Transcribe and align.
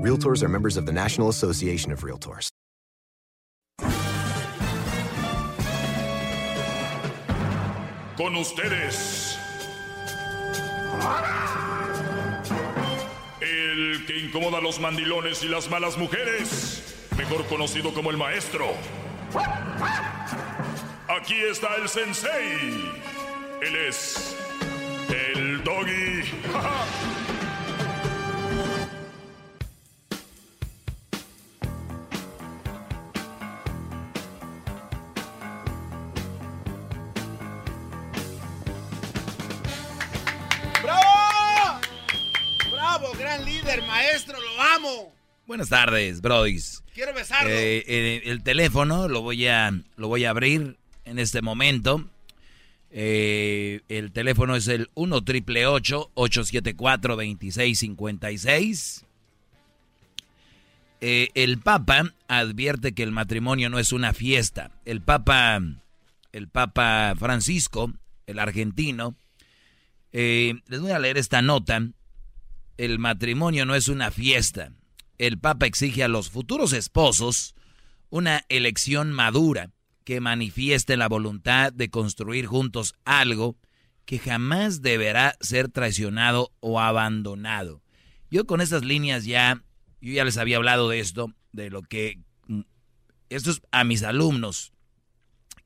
Realtors 0.00 0.42
are 0.42 0.48
members 0.48 0.78
of 0.78 0.86
the 0.86 0.92
National 0.92 1.28
Association 1.28 1.92
of 1.92 2.00
Realtors. 2.00 2.48
Con 8.16 8.34
ustedes. 8.34 9.36
El 13.42 14.06
que 14.06 14.18
incomoda 14.24 14.56
a 14.56 14.60
los 14.62 14.80
mandilones 14.80 15.42
y 15.42 15.48
las 15.48 15.68
malas 15.68 15.98
mujeres. 15.98 16.82
Mejor 17.18 17.44
conocido 17.48 17.92
como 17.92 18.10
el 18.10 18.16
maestro. 18.16 18.68
Aquí 21.08 21.42
está 21.42 21.76
el 21.76 21.90
sensei. 21.90 22.90
Él 23.60 23.76
es 23.86 24.34
el 25.10 25.62
doggy. 25.62 26.22
maestro! 43.78 44.38
¡Lo 44.40 44.62
amo! 44.62 45.12
Buenas 45.46 45.68
tardes, 45.68 46.20
Brodis. 46.20 46.82
Quiero 46.94 47.14
besarlo. 47.14 47.50
Eh, 47.50 47.84
eh, 47.86 48.22
el 48.26 48.42
teléfono 48.42 49.08
lo 49.08 49.22
voy 49.22 49.46
a 49.46 49.72
lo 49.96 50.08
voy 50.08 50.24
a 50.24 50.30
abrir 50.30 50.76
en 51.04 51.18
este 51.18 51.42
momento. 51.42 52.04
Eh, 52.90 53.80
el 53.88 54.10
teléfono 54.12 54.56
es 54.56 54.66
el 54.68 54.90
1 54.94 55.24
triple 55.24 55.66
874 55.66 57.16
2656. 57.16 59.04
Eh, 61.00 61.28
el 61.34 61.58
Papa 61.58 62.12
advierte 62.28 62.92
que 62.92 63.02
el 63.02 63.12
matrimonio 63.12 63.70
no 63.70 63.78
es 63.78 63.92
una 63.92 64.12
fiesta. 64.12 64.70
El 64.84 65.00
Papa, 65.00 65.60
el 66.32 66.48
Papa 66.48 67.14
Francisco, 67.18 67.92
el 68.26 68.38
argentino, 68.38 69.14
les 70.12 70.80
voy 70.80 70.90
a 70.90 70.98
leer 70.98 71.18
esta 71.18 71.40
nota. 71.40 71.88
El 72.80 72.98
matrimonio 72.98 73.66
no 73.66 73.74
es 73.74 73.88
una 73.88 74.10
fiesta. 74.10 74.72
El 75.18 75.38
Papa 75.38 75.66
exige 75.66 76.02
a 76.02 76.08
los 76.08 76.30
futuros 76.30 76.72
esposos 76.72 77.54
una 78.08 78.46
elección 78.48 79.12
madura 79.12 79.70
que 80.04 80.18
manifieste 80.22 80.96
la 80.96 81.06
voluntad 81.06 81.74
de 81.74 81.90
construir 81.90 82.46
juntos 82.46 82.94
algo 83.04 83.58
que 84.06 84.18
jamás 84.18 84.80
deberá 84.80 85.36
ser 85.40 85.68
traicionado 85.68 86.54
o 86.60 86.80
abandonado. 86.80 87.82
Yo 88.30 88.46
con 88.46 88.62
estas 88.62 88.82
líneas 88.82 89.26
ya, 89.26 89.62
yo 90.00 90.14
ya 90.14 90.24
les 90.24 90.38
había 90.38 90.56
hablado 90.56 90.88
de 90.88 91.00
esto, 91.00 91.34
de 91.52 91.68
lo 91.68 91.82
que, 91.82 92.22
mm, 92.46 92.62
esto 93.28 93.50
es 93.50 93.60
a 93.72 93.84
mis 93.84 94.02
alumnos, 94.04 94.72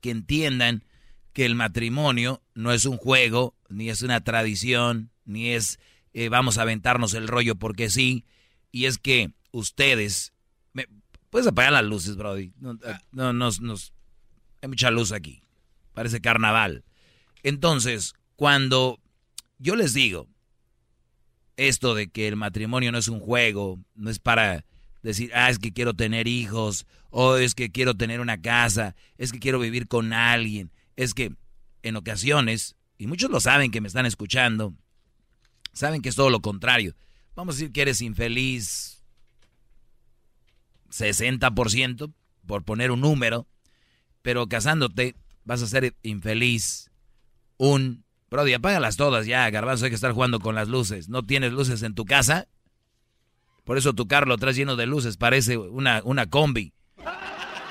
que 0.00 0.10
entiendan 0.10 0.84
que 1.32 1.47
el 1.47 1.54
matrimonio 1.54 2.42
no 2.54 2.72
es 2.72 2.86
un 2.86 2.97
juego, 2.97 3.54
ni 3.69 3.88
es 3.88 4.03
una 4.03 4.24
tradición, 4.24 5.12
ni 5.24 5.50
es 5.50 5.78
eh, 6.14 6.28
vamos 6.28 6.58
a 6.58 6.62
aventarnos 6.62 7.12
el 7.14 7.28
rollo 7.28 7.56
porque 7.56 7.91
sí, 7.91 8.25
y 8.70 8.86
es 8.86 8.98
que 8.98 9.32
ustedes, 9.50 10.32
me, 10.72 10.86
puedes 11.28 11.47
apagar 11.47 11.72
las 11.72 11.84
luces, 11.84 12.16
Brody, 12.16 12.52
no, 12.58 12.78
no, 13.12 13.32
nos, 13.32 13.60
nos, 13.60 13.92
hay 14.62 14.69
mucha 14.69 14.91
luz 14.91 15.12
aquí, 15.12 15.42
parece 15.92 16.20
carnaval. 16.20 16.84
Entonces, 17.42 18.14
cuando 18.36 19.00
yo 19.58 19.76
les 19.76 19.92
digo 19.92 20.28
esto 21.56 21.94
de 21.94 22.08
que 22.08 22.28
el 22.28 22.36
matrimonio 22.36 22.91
no 22.92 22.98
es 22.98 23.08
un 23.08 23.20
juego, 23.20 23.78
no 23.94 24.10
es 24.10 24.19
para 24.19 24.64
decir, 25.03 25.30
ah, 25.34 25.50
es 25.50 25.58
que 25.58 25.72
quiero 25.72 25.94
tener 25.94 26.26
hijos, 26.26 26.86
o 27.10 27.36
es 27.36 27.54
que 27.54 27.70
quiero 27.70 27.94
tener 27.94 28.20
una 28.20 28.41
casa, 28.41 28.97
es 29.19 29.30
que 29.30 29.38
quiero 29.38 29.58
vivir 29.58 29.86
con 29.86 30.12
alguien, 30.12 30.72
es 30.97 31.14
que 31.14 31.32
en 31.82 31.97
ocasiones, 31.97 32.76
y 32.98 33.06
muchos 33.06 33.30
lo 33.30 33.41
saben 33.41 33.70
que 33.70 33.80
me 33.80 33.88
están 33.88 34.06
escuchando, 34.06 34.74
saben 35.74 36.02
que 36.02 36.08
es 36.08 36.16
todo 36.16 36.30
lo 36.30 36.40
contrario. 36.40 36.94
Vamos 37.34 37.54
a 37.54 37.58
decir 37.58 37.72
que 37.72 37.82
eres 37.82 38.00
infeliz 38.00 39.02
60%, 40.90 42.12
por 42.46 42.62
poner 42.62 42.90
un 42.90 43.00
número, 43.00 43.46
pero 44.22 44.48
casándote 44.48 45.16
vas 45.44 45.62
a 45.62 45.66
ser 45.66 45.94
infeliz 46.02 46.90
un... 47.56 48.04
Brody, 48.30 48.52
apágalas 48.54 48.96
todas 48.96 49.26
ya, 49.26 49.48
garbanzo, 49.50 49.84
hay 49.84 49.90
que 49.90 49.94
estar 49.94 50.12
jugando 50.12 50.40
con 50.40 50.54
las 50.54 50.68
luces. 50.68 51.08
¿No 51.08 51.22
tienes 51.22 51.52
luces 51.52 51.82
en 51.82 51.94
tu 51.94 52.04
casa? 52.04 52.48
Por 53.64 53.78
eso 53.78 53.92
tu 53.92 54.08
carro 54.08 54.26
lo 54.26 54.38
traes 54.38 54.56
lleno 54.56 54.76
de 54.76 54.86
luces, 54.86 55.16
parece 55.16 55.56
una, 55.56 56.02
una 56.04 56.26
combi. 56.26 56.72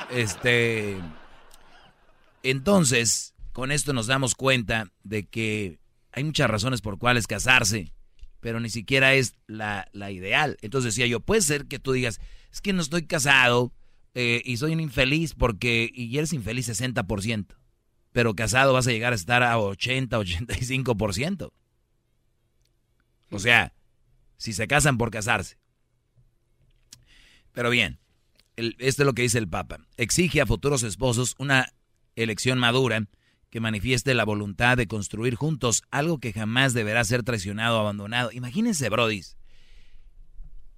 Este... 0.09 0.97
Entonces, 2.43 3.33
con 3.51 3.71
esto 3.71 3.93
nos 3.93 4.07
damos 4.07 4.35
cuenta 4.35 4.91
de 5.03 5.25
que 5.25 5.79
hay 6.13 6.23
muchas 6.23 6.49
razones 6.49 6.81
por 6.81 6.97
cuales 6.97 7.27
casarse, 7.27 7.91
pero 8.39 8.59
ni 8.59 8.69
siquiera 8.69 9.13
es 9.15 9.35
la, 9.47 9.87
ideal. 10.11 10.57
Entonces 10.61 10.95
decía 10.95 11.07
yo, 11.07 11.19
puede 11.19 11.41
ser 11.41 11.65
que 11.65 11.79
tú 11.79 11.91
digas, 11.91 12.19
es 12.51 12.61
que 12.61 12.73
no 12.73 12.81
estoy 12.81 13.05
casado 13.05 13.73
eh, 14.13 14.41
y 14.45 14.57
soy 14.57 14.73
un 14.73 14.79
infeliz 14.79 15.33
porque, 15.33 15.89
y 15.93 16.17
eres 16.17 16.33
infeliz 16.33 16.69
60%, 16.69 17.47
pero 18.11 18.35
casado 18.35 18.73
vas 18.73 18.87
a 18.87 18.91
llegar 18.91 19.13
a 19.13 19.15
estar 19.15 19.43
a 19.43 19.57
80, 19.57 20.19
85%. 20.19 21.51
O 23.31 23.39
sea, 23.39 23.73
si 24.37 24.53
se 24.53 24.67
casan 24.67 24.97
por 24.97 25.09
casarse. 25.09 25.57
Pero 27.51 27.71
bien, 27.71 27.99
esto 28.55 29.03
es 29.03 29.05
lo 29.05 29.13
que 29.13 29.23
dice 29.23 29.39
el 29.39 29.47
Papa. 29.47 29.79
Exige 29.97 30.41
a 30.41 30.45
futuros 30.45 30.83
esposos 30.83 31.35
una 31.39 31.73
elección 32.15 32.59
madura 32.59 33.07
que 33.53 33.59
manifieste 33.59 34.15
la 34.15 34.25
voluntad 34.25 34.77
de 34.77 34.87
construir 34.87 35.35
juntos 35.35 35.83
algo 35.91 36.17
que 36.17 36.33
jamás 36.33 36.73
deberá 36.73 37.05
ser 37.05 37.21
traicionado 37.21 37.77
o 37.77 37.81
abandonado. 37.81 38.31
Imagínense, 38.31 38.89
brodis. 38.89 39.37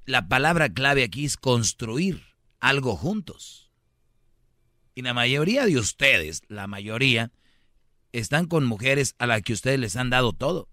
La 0.06 0.28
palabra 0.28 0.68
clave 0.68 1.06
aquí 1.06 1.24
es 1.24 1.38
construir 1.38 2.22
algo 2.60 2.98
juntos. 2.98 3.72
Y 4.94 5.04
la 5.04 5.14
mayoría 5.14 5.66
de 5.66 5.78
ustedes, 5.78 6.42
la 6.50 6.68
mayoría, 6.68 7.32
están 8.12 8.46
con 8.46 8.66
mujeres 8.66 9.16
a 9.20 9.26
las 9.26 9.42
que 9.42 9.54
ustedes 9.54 9.80
les 9.80 9.96
han 9.96 10.10
dado 10.10 10.34
todo. 10.34 10.68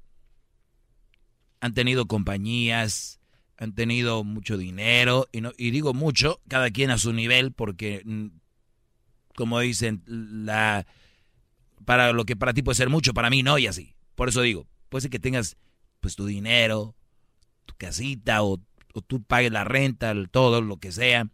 Han 1.60 1.72
tenido 1.72 2.06
compañías, 2.06 3.20
han 3.58 3.76
tenido 3.76 4.24
mucho 4.24 4.58
dinero, 4.58 5.28
y, 5.30 5.42
y 5.56 5.70
digo 5.70 5.94
mucho, 5.94 6.40
cada 6.48 6.68
quien 6.72 6.90
a 6.90 6.98
su 6.98 7.12
nivel, 7.12 7.52
porque, 7.52 8.02
mm, 8.04 8.26
como 9.36 9.60
dicen, 9.60 10.02
la 10.06 10.84
para 11.84 12.12
lo 12.12 12.24
que 12.24 12.36
para 12.36 12.54
ti 12.54 12.62
puede 12.62 12.76
ser 12.76 12.88
mucho, 12.88 13.14
para 13.14 13.30
mí 13.30 13.42
no, 13.42 13.58
y 13.58 13.66
así. 13.66 13.94
Por 14.14 14.28
eso 14.28 14.42
digo, 14.42 14.66
puede 14.88 15.02
ser 15.02 15.10
que 15.10 15.18
tengas 15.18 15.56
pues 16.00 16.16
tu 16.16 16.26
dinero, 16.26 16.94
tu 17.66 17.74
casita, 17.76 18.42
o, 18.42 18.60
o 18.94 19.00
tú 19.02 19.22
pagues 19.22 19.52
la 19.52 19.64
renta, 19.64 20.14
todo, 20.30 20.60
lo 20.60 20.78
que 20.78 20.92
sea. 20.92 21.28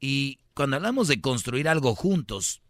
Y 0.00 0.38
cuando 0.54 0.76
hablamos 0.76 1.08
de 1.08 1.20
construir 1.20 1.68
algo 1.68 1.94
juntos, 1.94 2.62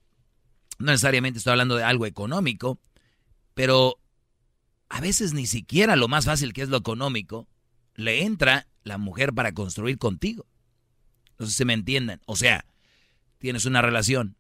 no 0.79 0.93
necesariamente 0.93 1.39
estoy 1.39 1.53
hablando 1.53 1.77
de 1.77 1.85
algo 1.85 2.07
económico, 2.07 2.79
pero 3.55 3.99
a 4.89 5.01
veces 5.01 5.33
ni 5.33 5.47
siquiera 5.47 5.97
lo 5.97 6.09
más 6.09 6.27
fácil 6.27 6.53
que 6.53 6.63
es 6.63 6.69
lo 6.69 6.77
económico, 6.77 7.49
le 7.95 8.25
entra 8.25 8.67
la 8.85 8.99
mujer 8.99 9.33
para 9.33 9.53
construir 9.53 9.99
contigo. 9.99 10.47
No 11.39 11.47
sé 11.47 11.53
si 11.53 11.65
me 11.65 11.73
entiendan. 11.73 12.21
O 12.27 12.37
sea, 12.37 12.67
tienes 13.39 13.65
una 13.65 13.83
relación. 13.83 14.37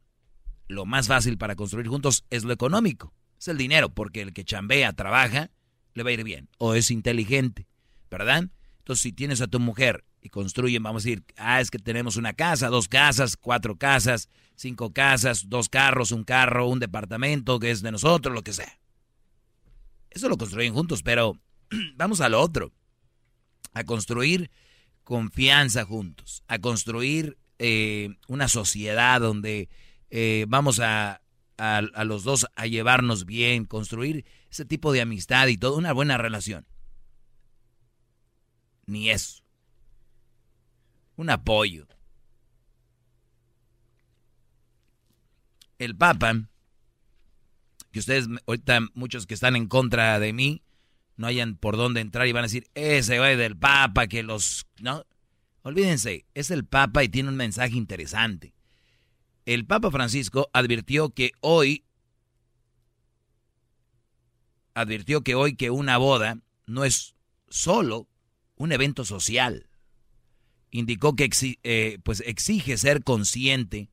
Lo 0.72 0.86
más 0.86 1.06
fácil 1.06 1.36
para 1.36 1.54
construir 1.54 1.86
juntos 1.86 2.24
es 2.30 2.44
lo 2.44 2.52
económico. 2.52 3.12
Es 3.38 3.48
el 3.48 3.58
dinero, 3.58 3.90
porque 3.90 4.22
el 4.22 4.32
que 4.32 4.42
chambea, 4.42 4.94
trabaja, 4.94 5.50
le 5.92 6.02
va 6.02 6.08
a 6.08 6.12
ir 6.14 6.24
bien. 6.24 6.48
O 6.56 6.74
es 6.74 6.90
inteligente, 6.90 7.66
¿verdad? 8.10 8.48
Entonces, 8.78 9.02
si 9.02 9.12
tienes 9.12 9.42
a 9.42 9.48
tu 9.48 9.60
mujer 9.60 10.02
y 10.22 10.30
construyen, 10.30 10.82
vamos 10.82 11.02
a 11.02 11.08
decir, 11.08 11.24
ah, 11.36 11.60
es 11.60 11.70
que 11.70 11.78
tenemos 11.78 12.16
una 12.16 12.32
casa, 12.32 12.68
dos 12.68 12.88
casas, 12.88 13.36
cuatro 13.36 13.76
casas, 13.76 14.30
cinco 14.56 14.94
casas, 14.94 15.50
dos 15.50 15.68
carros, 15.68 16.10
un 16.10 16.24
carro, 16.24 16.68
un 16.68 16.78
departamento 16.78 17.58
que 17.58 17.70
es 17.70 17.82
de 17.82 17.92
nosotros, 17.92 18.34
lo 18.34 18.42
que 18.42 18.54
sea. 18.54 18.80
Eso 20.08 20.30
lo 20.30 20.38
construyen 20.38 20.72
juntos, 20.72 21.02
pero 21.02 21.38
vamos 21.96 22.22
a 22.22 22.30
lo 22.30 22.40
otro. 22.40 22.72
A 23.74 23.84
construir 23.84 24.50
confianza 25.04 25.84
juntos, 25.84 26.44
a 26.48 26.58
construir 26.60 27.36
eh, 27.58 28.16
una 28.26 28.48
sociedad 28.48 29.20
donde 29.20 29.68
eh, 30.14 30.44
vamos 30.46 30.78
a, 30.78 31.22
a, 31.56 32.04
los 32.04 32.22
dos 32.22 32.46
a 32.54 32.66
llevarnos 32.66 33.24
bien, 33.24 33.64
construir 33.64 34.26
ese 34.50 34.66
tipo 34.66 34.92
de 34.92 35.00
amistad 35.00 35.46
y 35.46 35.56
toda 35.56 35.78
una 35.78 35.94
buena 35.94 36.18
relación. 36.18 36.66
Ni 38.84 39.08
eso. 39.08 39.42
Un 41.16 41.30
apoyo. 41.30 41.88
El 45.78 45.96
Papa, 45.96 46.34
que 47.90 48.00
ustedes, 48.00 48.28
ahorita 48.46 48.80
muchos 48.92 49.26
que 49.26 49.32
están 49.32 49.56
en 49.56 49.66
contra 49.66 50.20
de 50.20 50.34
mí, 50.34 50.62
no 51.16 51.26
hayan 51.26 51.56
por 51.56 51.78
dónde 51.78 52.02
entrar 52.02 52.26
y 52.26 52.32
van 52.32 52.44
a 52.44 52.48
decir, 52.48 52.68
ese 52.74 53.18
güey 53.18 53.36
del 53.36 53.56
Papa, 53.56 54.08
que 54.08 54.22
los... 54.22 54.66
No, 54.78 55.06
olvídense, 55.62 56.26
es 56.34 56.50
el 56.50 56.66
Papa 56.66 57.02
y 57.02 57.08
tiene 57.08 57.30
un 57.30 57.36
mensaje 57.36 57.76
interesante. 57.76 58.52
El 59.46 59.66
Papa 59.66 59.90
Francisco 59.90 60.48
advirtió 60.52 61.10
que 61.10 61.32
hoy, 61.40 61.84
advirtió 64.74 65.22
que 65.22 65.34
hoy 65.34 65.56
que 65.56 65.70
una 65.70 65.98
boda 65.98 66.38
no 66.66 66.84
es 66.84 67.14
solo 67.48 68.08
un 68.56 68.72
evento 68.72 69.04
social. 69.04 69.68
Indicó 70.70 71.16
que 71.16 71.28
eh, 71.64 71.98
pues 72.02 72.22
exige 72.26 72.76
ser 72.76 73.02
consciente 73.02 73.90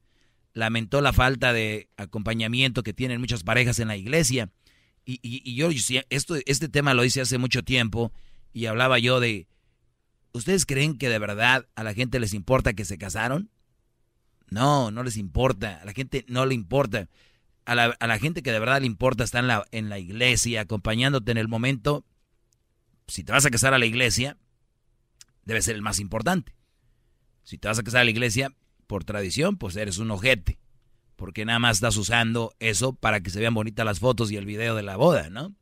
lamentó 0.54 1.02
la 1.02 1.14
falta 1.14 1.54
de 1.54 1.90
acompañamiento 1.98 2.84
que 2.84 2.94
tienen 2.94 3.20
muchas 3.20 3.44
parejas 3.44 3.80
en 3.80 3.88
la 3.88 3.98
iglesia. 3.98 4.52
Y, 5.06 5.20
y, 5.24 5.56
yo, 5.56 5.70
esto, 6.10 6.36
este 6.46 6.70
tema 6.70 6.94
lo 6.94 7.04
hice 7.04 7.22
hace 7.22 7.40
mucho 7.40 7.64
tiempo 7.64 8.12
y 8.54 8.68
hablaba 8.68 9.00
yo 9.00 9.20
de, 9.20 9.48
¿ustedes 10.34 10.68
creen 10.68 10.98
que 10.98 11.10
de 11.10 11.18
verdad 11.18 11.68
a 11.76 11.84
la 11.84 11.96
gente 11.96 12.20
les 12.20 12.34
importa 12.34 12.74
que 12.74 12.86
se 12.86 13.00
casaron? 13.00 13.50
No, 14.50 14.92
no 14.92 15.04
les 15.04 15.18
importa, 15.18 15.80
a 15.82 15.86
la 15.86 15.94
gente 15.94 16.26
no 16.28 16.46
le 16.46 16.56
importa. 16.56 17.08
A 17.66 17.76
la, 17.76 17.96
a 18.00 18.08
la 18.08 18.18
gente 18.18 18.42
que 18.42 18.52
de 18.52 18.60
verdad 18.60 18.82
le 18.82 18.88
importa 18.88 19.24
está 19.24 19.40
en 19.40 19.48
la, 19.48 19.66
en 19.72 19.90
la 19.90 20.00
iglesia, 20.00 20.62
acompañándote 20.62 21.32
en 21.32 21.38
el 21.38 21.48
momento. 21.48 22.04
Si 23.08 23.24
te 23.24 23.32
vas 23.32 23.46
a 23.46 23.52
casar 23.52 23.74
a 23.74 23.80
la 23.80 23.86
iglesia, 23.86 24.38
debe 25.46 25.62
ser 25.62 25.76
el 25.76 25.82
más 25.82 26.00
importante. 26.00 26.56
Si 27.44 27.58
te 27.58 27.68
vas 27.68 27.80
a 27.80 27.84
casar 27.84 28.02
a 28.02 28.06
la 28.06 28.12
iglesia, 28.12 28.54
por 28.90 29.04
tradición, 29.04 29.58
pues 29.58 29.76
eres 29.76 30.00
un 30.00 30.10
ojete. 30.10 30.60
Porque 31.16 31.46
nada 31.46 31.60
más 31.60 31.78
estás 31.78 31.96
usando 31.96 32.56
eso 32.60 32.94
para 32.94 33.22
que 33.22 33.30
se 33.30 33.40
vean 33.40 33.54
bonitas 33.54 33.86
las 33.86 34.00
fotos 34.00 34.32
y 34.32 34.36
el 34.36 34.46
video 34.46 34.76
de 34.76 34.84
la 34.84 34.96
boda, 34.96 35.30
¿no? 35.30 35.54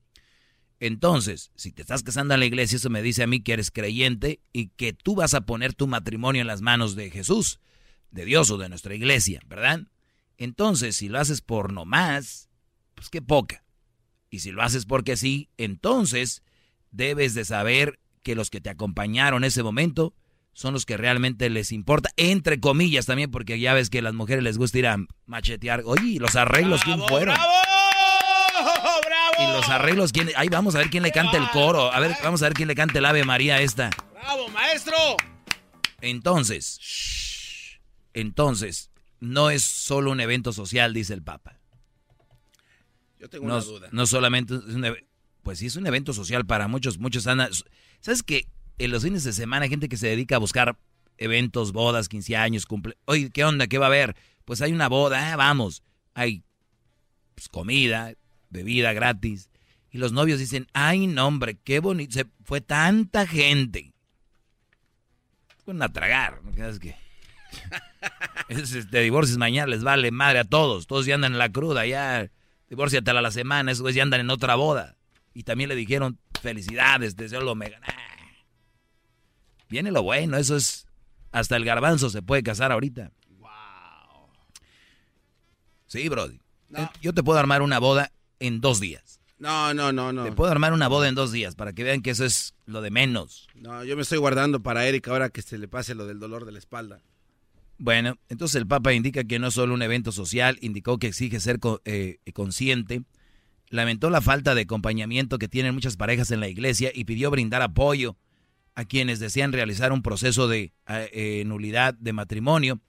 Entonces, 0.79 1.51
si 1.55 1.71
te 1.71 1.81
estás 1.81 2.03
casando 2.03 2.35
en 2.35 2.39
la 2.39 2.45
iglesia, 2.45 2.77
eso 2.77 2.89
me 2.89 3.01
dice 3.01 3.23
a 3.23 3.27
mí 3.27 3.41
que 3.41 3.53
eres 3.53 3.71
creyente 3.71 4.39
y 4.53 4.67
que 4.69 4.93
tú 4.93 5.15
vas 5.15 5.33
a 5.33 5.41
poner 5.41 5.73
tu 5.73 5.87
matrimonio 5.87 6.41
en 6.41 6.47
las 6.47 6.61
manos 6.61 6.95
de 6.95 7.09
Jesús, 7.09 7.59
de 8.11 8.25
Dios 8.25 8.49
o 8.51 8.57
de 8.57 8.69
nuestra 8.69 8.95
iglesia, 8.95 9.41
¿verdad? 9.47 9.81
Entonces, 10.37 10.95
si 10.95 11.09
lo 11.09 11.19
haces 11.19 11.41
por 11.41 11.73
nomás, 11.73 12.49
pues 12.95 13.09
qué 13.09 13.21
poca. 13.21 13.63
Y 14.29 14.39
si 14.39 14.51
lo 14.51 14.61
haces 14.61 14.85
porque 14.85 15.17
sí, 15.17 15.49
entonces 15.57 16.43
debes 16.91 17.33
de 17.33 17.45
saber 17.45 17.99
que 18.23 18.35
los 18.35 18.49
que 18.49 18.61
te 18.61 18.69
acompañaron 18.69 19.43
en 19.43 19.47
ese 19.47 19.63
momento 19.63 20.13
son 20.53 20.73
los 20.73 20.85
que 20.85 20.97
realmente 20.97 21.49
les 21.49 21.71
importa, 21.71 22.09
entre 22.17 22.59
comillas 22.59 23.05
también, 23.05 23.29
porque 23.29 23.59
ya 23.59 23.73
ves 23.73 23.89
que 23.89 23.99
a 23.99 24.01
las 24.01 24.15
mujeres 24.15 24.43
les 24.43 24.57
gusta 24.57 24.79
ir 24.79 24.87
a 24.87 24.97
machetear. 25.27 25.83
Oye, 25.85 26.19
los 26.19 26.35
arreglos, 26.35 26.83
¿quién 26.83 26.99
fueron? 27.07 27.35
¡Bravo! 27.35 27.53
¡Bravo! 29.05 29.35
Y 29.39 29.55
los 29.55 29.69
arreglos, 29.69 30.11
¿quién? 30.11 30.31
Ahí 30.35 30.49
vamos 30.49 30.73
a 30.73 30.79
ver 30.79 30.89
quién 30.89 31.03
le 31.03 31.11
canta 31.11 31.37
el 31.37 31.47
coro. 31.51 31.93
A 31.93 31.99
ver, 31.99 32.15
vamos 32.23 32.41
a 32.41 32.45
ver 32.45 32.53
quién 32.53 32.67
le 32.67 32.75
canta 32.75 32.97
el 32.97 33.05
Ave 33.05 33.23
María 33.23 33.61
esta. 33.61 33.91
¡Bravo, 34.13 34.49
maestro! 34.49 34.97
Entonces, 36.01 36.79
entonces, 38.21 38.91
no 39.19 39.49
es 39.49 39.63
solo 39.63 40.11
un 40.11 40.19
evento 40.19 40.53
social, 40.53 40.93
dice 40.93 41.13
el 41.13 41.23
Papa. 41.23 41.59
Yo 43.19 43.29
tengo 43.29 43.47
no, 43.47 43.55
una 43.55 43.63
duda. 43.63 43.89
No 43.91 44.05
solamente 44.05 44.55
es 44.55 44.61
un, 44.61 44.85
pues 45.43 45.59
sí 45.59 45.67
es 45.67 45.75
un 45.75 45.87
evento 45.87 46.13
social 46.13 46.45
para 46.45 46.67
muchos, 46.67 46.99
muchos 46.99 47.25
andan. 47.27 47.49
¿Sabes 48.01 48.23
qué? 48.23 48.47
en 48.77 48.91
los 48.91 49.03
fines 49.03 49.23
de 49.23 49.33
semana 49.33 49.63
hay 49.63 49.69
gente 49.69 49.89
que 49.89 49.97
se 49.97 50.07
dedica 50.07 50.35
a 50.35 50.39
buscar 50.39 50.77
eventos, 51.17 51.71
bodas, 51.71 52.09
15 52.09 52.35
años, 52.35 52.65
cumple. 52.65 52.97
Oye, 53.05 53.31
¿qué 53.31 53.43
onda? 53.43 53.67
¿Qué 53.67 53.77
va 53.77 53.85
a 53.85 53.89
haber? 53.89 54.15
Pues 54.45 54.61
hay 54.61 54.71
una 54.71 54.87
boda, 54.87 55.33
ah, 55.33 55.35
vamos. 55.35 55.83
Hay 56.13 56.43
pues, 57.35 57.49
comida, 57.49 58.13
bebida 58.49 58.93
gratis. 58.93 59.49
Y 59.91 59.97
los 59.97 60.11
novios 60.11 60.39
dicen, 60.39 60.67
ay, 60.73 61.07
no, 61.07 61.27
hombre, 61.27 61.57
qué 61.63 61.79
bonito. 61.79 62.13
Se 62.13 62.27
fue 62.43 62.61
tanta 62.61 63.25
gente. 63.25 63.93
Fueron 65.65 65.81
a 65.81 65.91
tragar, 65.91 66.43
¿no 66.43 66.51
crees 66.51 66.79
que? 68.47 68.55
te 68.55 69.01
divorcias 69.01 69.37
mañana, 69.37 69.67
les 69.67 69.83
vale 69.83 70.11
madre 70.11 70.39
a 70.39 70.43
todos. 70.43 70.87
Todos 70.87 71.05
ya 71.05 71.15
andan 71.15 71.33
en 71.33 71.39
la 71.39 71.51
cruda, 71.51 71.85
ya. 71.85 72.29
Divórciate 72.69 73.11
a 73.11 73.21
la 73.21 73.31
semana, 73.31 73.71
esos 73.71 73.93
ya 73.93 74.03
andan 74.03 74.21
en 74.21 74.29
otra 74.29 74.55
boda. 74.55 74.97
Y 75.33 75.43
también 75.43 75.69
le 75.69 75.75
dijeron, 75.75 76.19
felicidades, 76.41 77.15
deseo 77.15 77.41
lo 77.41 77.55
mega. 77.55 77.79
Viene 79.69 79.91
lo 79.91 80.03
bueno, 80.03 80.37
eso 80.37 80.55
es. 80.55 80.85
Hasta 81.31 81.55
el 81.57 81.65
garbanzo 81.65 82.09
se 82.09 82.21
puede 82.21 82.41
casar 82.41 82.71
ahorita. 82.71 83.11
Wow. 83.37 83.49
Sí, 85.85 86.07
Brody. 86.09 86.39
No. 86.69 86.89
Yo 87.01 87.13
te 87.13 87.21
puedo 87.21 87.37
armar 87.37 87.61
una 87.61 87.79
boda 87.79 88.11
en 88.39 88.61
dos 88.61 88.79
días. 88.79 89.19
No, 89.39 89.73
no, 89.73 89.91
no, 89.91 90.11
no. 90.11 90.23
Te 90.23 90.31
puedo 90.31 90.51
armar 90.51 90.73
una 90.73 90.87
boda 90.87 91.07
en 91.07 91.15
dos 91.15 91.31
días 91.31 91.55
para 91.55 91.73
que 91.73 91.83
vean 91.83 92.01
que 92.01 92.11
eso 92.11 92.25
es 92.25 92.55
lo 92.65 92.81
de 92.81 92.89
menos. 92.89 93.47
No, 93.55 93.83
yo 93.83 93.95
me 93.95 94.01
estoy 94.01 94.17
guardando 94.17 94.61
para 94.63 94.85
Eric 94.87 95.07
ahora 95.09 95.29
que 95.29 95.41
se 95.41 95.57
le 95.57 95.67
pase 95.67 95.93
lo 95.93 96.07
del 96.07 96.19
dolor 96.19 96.45
de 96.45 96.53
la 96.53 96.59
espalda. 96.59 97.01
Bueno, 97.79 98.17
entonces 98.29 98.55
el 98.55 98.67
Papa 98.67 98.93
indica 98.93 99.23
que 99.23 99.37
no 99.39 99.47
es 99.47 99.53
solo 99.53 99.73
un 99.73 99.81
evento 99.81 100.11
social, 100.11 100.57
indicó 100.61 100.97
que 100.97 101.07
exige 101.07 101.39
ser 101.39 101.59
eh, 101.85 102.17
consciente, 102.33 103.03
lamentó 103.69 104.09
la 104.09 104.21
falta 104.21 104.55
de 104.55 104.61
acompañamiento 104.61 105.37
que 105.37 105.47
tienen 105.47 105.75
muchas 105.75 105.95
parejas 105.95 106.31
en 106.31 106.39
la 106.39 106.47
iglesia 106.47 106.91
y 106.93 107.05
pidió 107.05 107.29
brindar 107.29 107.61
apoyo 107.61 108.17
a 108.73 108.85
quienes 108.85 109.19
desean 109.19 109.53
realizar 109.53 109.91
un 109.91 110.01
proceso 110.01 110.47
de 110.47 110.73
eh, 110.87 111.43
nulidad 111.45 111.93
de 111.93 112.13
matrimonio. 112.13 112.79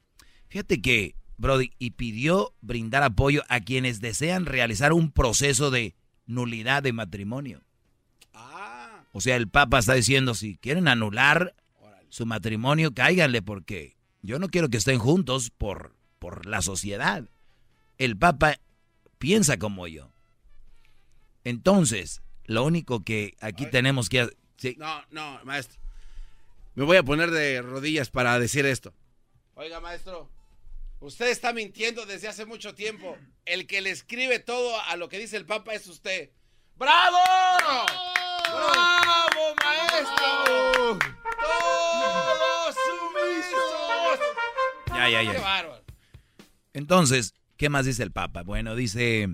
Fíjate 0.48 0.80
que, 0.80 1.14
Brody, 1.36 1.72
y 1.78 1.90
pidió 1.90 2.54
brindar 2.62 3.02
apoyo 3.02 3.42
a 3.48 3.60
quienes 3.60 4.00
desean 4.00 4.46
realizar 4.46 4.94
un 4.94 5.12
proceso 5.12 5.70
de 5.70 5.94
nulidad 6.26 6.82
de 6.82 6.92
matrimonio. 6.92 7.62
Ah. 8.32 9.04
O 9.12 9.20
sea, 9.20 9.36
el 9.36 9.48
Papa 9.48 9.80
está 9.80 9.94
diciendo, 9.94 10.34
si 10.34 10.56
quieren 10.56 10.88
anular 10.88 11.54
su 12.08 12.24
matrimonio, 12.24 12.94
cáiganle 12.94 13.42
porque 13.42 13.97
yo 14.22 14.38
no 14.38 14.48
quiero 14.48 14.68
que 14.68 14.76
estén 14.76 14.98
juntos 14.98 15.50
por, 15.50 15.94
por 16.18 16.46
la 16.46 16.62
sociedad. 16.62 17.28
El 17.98 18.16
Papa 18.16 18.58
piensa 19.18 19.58
como 19.58 19.86
yo. 19.86 20.10
Entonces, 21.44 22.22
lo 22.44 22.64
único 22.64 23.04
que 23.04 23.36
aquí 23.40 23.66
tenemos 23.66 24.08
que 24.08 24.28
Sí. 24.58 24.74
No, 24.76 25.02
no, 25.10 25.40
maestro. 25.44 25.78
Me 26.74 26.84
voy 26.84 26.96
a 26.96 27.02
poner 27.02 27.30
de 27.30 27.62
rodillas 27.62 28.10
para 28.10 28.38
decir 28.38 28.66
esto. 28.66 28.92
Oiga, 29.54 29.80
maestro, 29.80 30.28
usted 31.00 31.28
está 31.28 31.52
mintiendo 31.52 32.06
desde 32.06 32.28
hace 32.28 32.44
mucho 32.44 32.74
tiempo. 32.74 33.16
El 33.46 33.66
que 33.66 33.80
le 33.80 33.90
escribe 33.90 34.40
todo 34.40 34.80
a 34.82 34.96
lo 34.96 35.08
que 35.08 35.18
dice 35.18 35.36
el 35.36 35.46
Papa 35.46 35.74
es 35.74 35.86
usted. 35.86 36.30
¡Bravo! 36.76 37.18
¡Bravo, 38.50 39.54
maestro! 39.64 40.98
Ya, 44.98 45.08
ya, 45.08 45.22
ya. 45.22 45.32
¡Qué 45.32 45.38
bárbaro! 45.38 45.84
Entonces, 46.72 47.34
¿qué 47.56 47.68
más 47.68 47.86
dice 47.86 48.02
el 48.02 48.12
Papa? 48.12 48.42
Bueno, 48.42 48.74
dice 48.74 49.28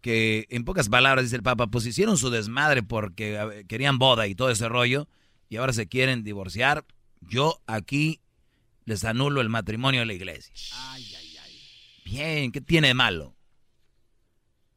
que 0.00 0.46
en 0.50 0.64
pocas 0.64 0.88
palabras 0.88 1.24
dice 1.24 1.36
el 1.36 1.42
Papa, 1.42 1.66
pues 1.66 1.86
hicieron 1.86 2.16
su 2.16 2.30
desmadre 2.30 2.82
porque 2.82 3.64
querían 3.68 3.98
boda 3.98 4.26
y 4.26 4.34
todo 4.34 4.50
ese 4.50 4.68
rollo 4.68 5.08
y 5.48 5.56
ahora 5.56 5.72
se 5.72 5.86
quieren 5.86 6.22
divorciar. 6.22 6.84
Yo 7.20 7.60
aquí 7.66 8.20
les 8.86 9.04
anulo 9.04 9.40
el 9.40 9.48
matrimonio 9.48 10.00
de 10.00 10.06
la 10.06 10.14
iglesia. 10.14 10.52
Ay, 10.72 11.14
ay, 11.14 11.36
ay. 11.38 11.58
Bien, 12.04 12.52
¿qué 12.52 12.60
tiene 12.60 12.88
de 12.88 12.94
malo? 12.94 13.36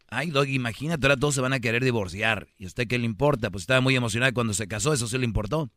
Ay, 0.10 0.30
Doggy, 0.30 0.54
imagínate, 0.54 1.08
ahora 1.08 1.18
todos 1.18 1.34
se 1.34 1.42
van 1.42 1.54
a 1.54 1.60
querer 1.60 1.84
divorciar. 1.84 2.48
¿Y 2.58 2.66
a 2.66 2.68
usted 2.68 2.88
qué 2.88 3.00
le 3.00 3.06
importa? 3.06 3.50
Pues 3.50 3.64
estaba 3.64 3.82
muy 3.82 3.96
emocionado 3.96 4.34
cuando 4.34 4.54
se 4.54 4.68
casó, 4.68 4.94
eso 4.94 5.08
sí 5.08 5.18
le 5.18 5.26
importó. 5.26 5.72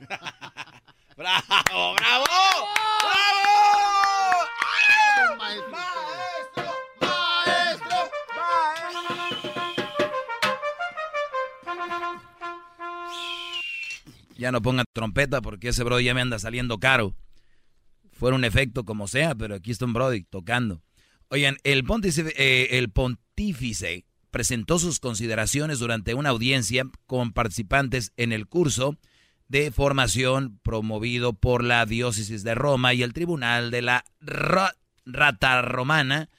¡Bravo, 1.16 1.94
bravo! 1.94 2.24
Ya 14.40 14.50
no 14.52 14.62
pongan 14.62 14.86
trompeta 14.94 15.42
porque 15.42 15.68
ese 15.68 15.84
Brody 15.84 16.04
ya 16.04 16.14
me 16.14 16.22
anda 16.22 16.38
saliendo 16.38 16.78
caro. 16.78 17.14
Fuera 18.10 18.34
un 18.34 18.46
efecto 18.46 18.86
como 18.86 19.06
sea, 19.06 19.34
pero 19.34 19.54
aquí 19.54 19.70
está 19.70 19.84
un 19.84 19.92
Brody 19.92 20.22
tocando. 20.22 20.80
Oigan, 21.28 21.58
el 21.62 21.84
pontífice, 21.84 22.32
eh, 22.38 22.78
el 22.78 22.90
pontífice 22.90 24.06
presentó 24.30 24.78
sus 24.78 24.98
consideraciones 24.98 25.78
durante 25.78 26.14
una 26.14 26.30
audiencia 26.30 26.84
con 27.04 27.34
participantes 27.34 28.14
en 28.16 28.32
el 28.32 28.46
curso 28.46 28.96
de 29.48 29.70
formación 29.72 30.58
promovido 30.62 31.34
por 31.34 31.62
la 31.62 31.84
diócesis 31.84 32.42
de 32.42 32.54
Roma 32.54 32.94
y 32.94 33.02
el 33.02 33.12
tribunal 33.12 33.70
de 33.70 33.82
la 33.82 34.06
Rata 35.04 35.60
Romana, 35.60 36.30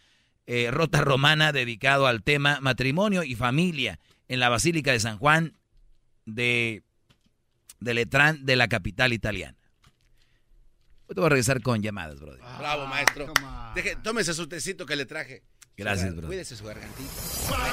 eh, 0.47 0.71
Rota 0.71 1.01
Romana 1.01 1.51
dedicado 1.51 2.07
al 2.07 2.23
tema 2.23 2.59
matrimonio 2.61 3.21
y 3.21 3.35
familia 3.35 3.99
en 4.27 4.39
la 4.39 4.49
Basílica 4.49 4.91
de 4.91 4.99
San 4.99 5.19
Juan 5.19 5.55
de, 6.25 6.81
de 7.81 7.93
Letrán 7.93 8.45
de 8.45 8.55
la 8.55 8.69
capital 8.69 9.11
italiana. 9.11 9.57
Hoy 11.07 11.15
te 11.15 11.19
voy 11.19 11.25
a 11.25 11.29
regresar 11.29 11.61
con 11.61 11.81
llamadas, 11.81 12.21
brother. 12.21 12.39
Bravo, 12.57 12.87
maestro. 12.87 13.33
Deje, 13.75 13.97
tómese 13.97 14.33
su 14.33 14.47
tecito 14.47 14.85
que 14.85 14.95
le 14.95 15.05
traje. 15.05 15.43
Gracias, 15.75 16.15
bro. 16.15 16.27
Cuídese 16.27 16.55
su 16.55 16.63
gargantita. 16.63 17.09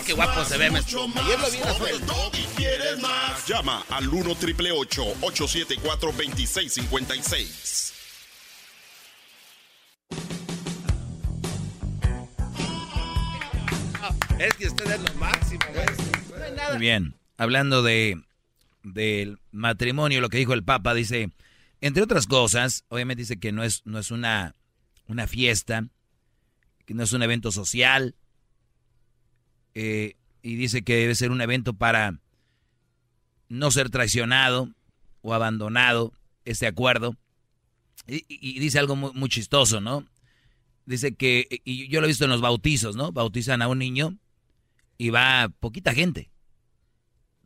qué 0.05 0.15
guapo 0.15 0.45
se 0.45 0.57
ve, 0.57 0.71
maestro. 0.71 1.07
Ayer 1.15 1.39
lo 1.39 1.51
vi 1.51 1.59
en 1.59 2.51
quieres 2.57 3.01
más? 3.01 3.47
Llama 3.47 3.85
al 3.91 4.09
1 4.09 4.35
triple 4.37 4.73
874 4.73 6.13
2656. 6.13 7.95
Es 14.39 14.55
que 14.55 14.69
usted 14.69 14.91
es 14.91 15.01
lo 15.01 15.15
máximo, 15.15 15.61
No 15.69 16.71
Muy 16.71 16.79
bien. 16.79 17.15
Hablando 17.37 17.83
de 17.83 18.23
del 18.83 19.39
matrimonio, 19.51 20.21
lo 20.21 20.29
que 20.29 20.39
dijo 20.39 20.55
el 20.55 20.65
Papa, 20.65 20.95
dice, 20.95 21.31
entre 21.81 22.03
otras 22.03 22.27
cosas, 22.27 22.85
obviamente 22.89 23.23
dice 23.23 23.39
que 23.39 23.53
no 23.53 23.63
es, 23.63 23.83
no 23.85 23.99
es 23.99 24.11
una, 24.11 24.55
una 25.07 25.27
fiesta, 25.27 25.87
que 26.85 26.95
no 26.95 27.03
es 27.03 27.13
un 27.13 27.23
evento 27.23 27.53
social, 27.53 28.15
eh, 29.75 30.17
y 30.43 30.57
dice 30.57 30.83
que 30.83 30.97
debe 30.97 31.15
ser 31.15 31.31
un 31.31 31.41
evento 31.41 31.75
para 31.75 32.19
no 33.49 33.71
ser 33.71 33.91
traicionado 33.91 34.71
o 35.23 35.35
abandonado 35.35 36.13
este 36.45 36.67
acuerdo. 36.67 37.17
Y, 38.07 38.59
dice 38.59 38.79
algo 38.79 38.97
muy, 38.97 39.29
chistoso, 39.29 39.81
¿no? 39.81 40.07
Dice 40.87 41.15
que, 41.15 41.47
y 41.65 41.89
yo 41.89 42.01
lo 42.01 42.07
he 42.07 42.09
visto 42.09 42.25
en 42.25 42.31
los 42.31 42.41
bautizos, 42.41 42.97
¿no? 42.97 43.13
Bautizan 43.13 43.61
a 43.61 43.69
un 43.69 43.79
niño 43.79 44.17
y 44.97 45.11
va 45.11 45.51
poquita 45.61 45.93
gente. 45.93 46.31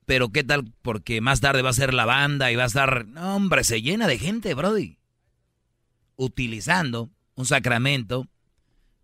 Pero 0.06 0.30
qué 0.30 0.42
tal, 0.44 0.72
porque 0.82 1.20
más 1.20 1.40
tarde 1.40 1.62
va 1.62 1.70
a 1.70 1.74
ser 1.74 1.94
la 1.94 2.04
banda 2.04 2.50
y 2.50 2.56
va 2.56 2.64
a 2.64 2.66
estar, 2.66 3.06
no, 3.06 3.36
hombre, 3.36 3.64
se 3.64 3.82
llena 3.82 4.06
de 4.06 4.18
gente, 4.18 4.54
Brody. 4.54 4.98
Utilizando 6.16 7.10
un 7.34 7.46
sacramento 7.46 8.28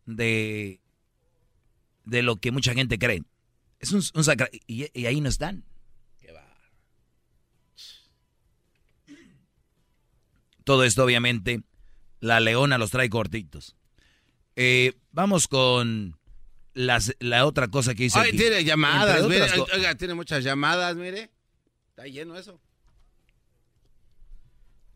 de, 0.07 0.81
de 2.05 2.23
lo 2.23 2.37
que 2.37 2.51
mucha 2.51 2.75
gente 2.75 2.99
cree. 2.99 3.23
Es 3.81 3.93
un, 3.93 4.03
sacramento. 4.03 4.59
Y, 4.67 5.07
ahí 5.07 5.21
no 5.21 5.29
están. 5.29 5.65
Todo 10.65 10.85
esto, 10.85 11.03
obviamente, 11.03 11.63
la 12.21 12.41
leona 12.41 12.77
los 12.77 12.91
trae 12.91 13.09
cortitos. 13.09 13.75
Eh, 14.55 14.93
vamos 15.13 15.49
con 15.49 16.18
las, 16.79 17.17
la 17.19 17.45
otra 17.45 17.67
cosa 17.69 17.93
que 17.95 18.05
dice. 18.05 18.21
Ay, 18.21 18.31
tiene 18.31 18.63
llamadas, 18.63 19.27
mire. 19.27 19.47
Oiga, 19.75 19.97
tiene 19.97 20.15
muchas 20.15 20.45
llamadas, 20.45 20.95
mire. 20.95 21.29
Está 21.91 22.05
lleno 22.05 22.37
eso. 22.37 22.61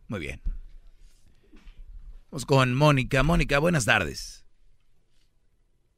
Muy 0.07 0.21
bien. 0.21 0.41
Vamos 2.31 2.47
con 2.47 2.75
Mónica. 2.75 3.25
Mónica, 3.25 3.59
buenas 3.59 3.85
tardes. 3.85 4.47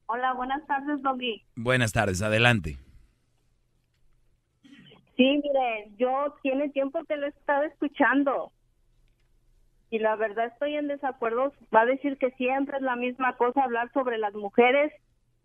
Hola, 0.07 0.33
buenas 0.33 0.67
tardes, 0.67 1.03
Doggy. 1.03 1.45
Buenas 1.55 1.93
tardes, 1.93 2.23
adelante. 2.23 2.79
Sí, 4.63 5.41
mire, 5.43 5.91
yo 5.99 6.35
tiene 6.43 6.71
tiempo 6.71 7.05
que 7.05 7.17
lo 7.17 7.27
he 7.27 7.29
estado 7.29 7.65
escuchando. 7.65 8.53
Y 9.91 9.99
la 9.99 10.17
verdad 10.17 10.47
estoy 10.47 10.77
en 10.77 10.89
desacuerdo. 10.89 11.53
Va 11.75 11.83
a 11.83 11.87
decir 11.87 12.17
que 12.17 12.31
siempre 12.33 12.79
es 12.79 12.83
la 12.83 12.97
misma 12.97 13.37
cosa 13.37 13.63
hablar 13.63 13.93
sobre 13.93 14.17
las 14.17 14.33
mujeres 14.33 14.91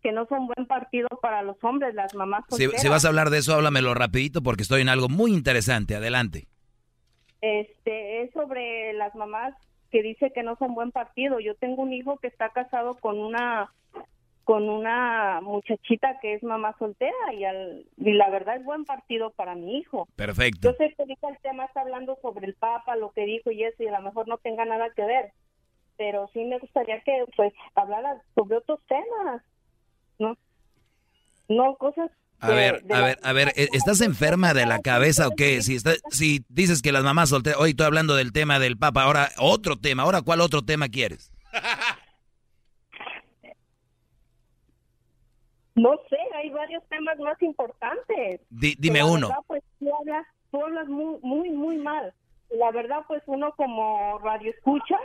que 0.01 0.11
no 0.11 0.25
son 0.27 0.47
buen 0.47 0.65
partido 0.65 1.07
para 1.21 1.41
los 1.41 1.61
hombres, 1.63 1.93
las 1.93 2.13
mamás 2.15 2.43
Si, 2.49 2.67
si, 2.67 2.87
vas 2.87 3.05
a 3.05 3.09
hablar 3.09 3.29
de 3.29 3.39
eso, 3.39 3.53
háblamelo 3.53 3.93
rapidito 3.93 4.41
porque 4.41 4.63
estoy 4.63 4.81
en 4.81 4.89
algo 4.89 5.09
muy 5.09 5.31
interesante. 5.33 5.95
Adelante. 5.95 6.47
Este, 7.41 8.21
es 8.21 8.31
sobre 8.33 8.93
las 8.93 9.15
mamás 9.15 9.53
que 9.91 10.03
dice 10.03 10.31
que 10.33 10.43
no 10.43 10.55
son 10.57 10.75
buen 10.75 10.91
partido. 10.91 11.39
Yo 11.39 11.55
tengo 11.55 11.81
un 11.81 11.93
hijo 11.93 12.17
que 12.17 12.27
está 12.27 12.49
casado 12.49 12.95
con 12.95 13.17
una 13.17 13.71
con 14.49 14.67
una 14.67 15.41
muchachita 15.41 16.17
que 16.19 16.33
es 16.33 16.41
mamá 16.41 16.75
soltera 16.79 17.13
y, 17.37 17.43
al, 17.43 17.85
y 17.97 18.13
la 18.13 18.31
verdad 18.31 18.55
es 18.55 18.63
buen 18.63 18.83
partido 18.83 19.29
para 19.29 19.53
mi 19.53 19.77
hijo. 19.77 20.07
Perfecto. 20.15 20.71
Yo 20.71 20.75
sé 20.75 20.91
que 20.95 21.03
ahorita 21.03 21.29
el 21.29 21.37
tema 21.37 21.65
está 21.65 21.81
hablando 21.81 22.17
sobre 22.23 22.47
el 22.47 22.55
Papa, 22.55 22.95
lo 22.95 23.11
que 23.11 23.25
dijo 23.25 23.51
y 23.51 23.63
eso, 23.63 23.83
y 23.83 23.87
a 23.87 23.99
lo 23.99 24.01
mejor 24.01 24.27
no 24.27 24.39
tenga 24.39 24.65
nada 24.65 24.89
que 24.95 25.03
ver, 25.03 25.33
pero 25.97 26.31
sí 26.33 26.43
me 26.45 26.57
gustaría 26.57 26.99
que 27.01 27.25
pues 27.35 27.53
hablara 27.75 28.23
sobre 28.33 28.57
otros 28.57 28.79
temas, 28.87 29.43
¿no? 30.19 30.37
No 31.47 31.75
cosas 31.75 32.11
a 32.41 32.51
ver, 32.51 32.83
a 32.89 33.01
ver, 33.01 33.19
a 33.21 33.33
ver, 33.33 33.51
¿estás 33.55 33.99
enferma 33.99 34.53
de 34.53 34.65
la 34.65 34.79
cabeza 34.79 35.27
o 35.27 35.31
qué? 35.31 35.61
Si, 35.61 35.77
si 36.09 36.45
dices 36.47 36.81
que 36.81 36.93
las 36.93 37.03
mamás 37.03 37.29
solteras, 37.29 37.59
hoy 37.59 37.71
estoy 37.71 37.85
hablando 37.85 38.15
del 38.15 38.31
tema 38.31 38.59
del 38.59 38.77
Papa, 38.77 39.03
ahora 39.03 39.29
otro 39.39 39.75
tema, 39.75 40.03
ahora 40.03 40.21
¿cuál 40.21 40.39
otro 40.39 40.63
tema 40.63 40.87
quieres? 40.87 41.31
No 45.75 45.91
sé, 46.09 46.17
hay 46.35 46.49
varios 46.49 46.83
temas 46.89 47.17
más 47.19 47.41
importantes. 47.41 48.41
dime 48.49 49.01
uno. 49.01 49.29
pues 49.47 49.63
tú 49.79 49.89
hablas, 49.95 50.27
tú 50.51 50.61
hablas 50.61 50.89
muy, 50.89 51.17
muy, 51.21 51.49
muy 51.51 51.77
mal. 51.77 52.13
La 52.49 52.69
verdad, 52.71 53.05
pues 53.07 53.23
uno 53.27 53.53
como 53.55 54.19
radio 54.19 54.51
escucha 54.51 54.97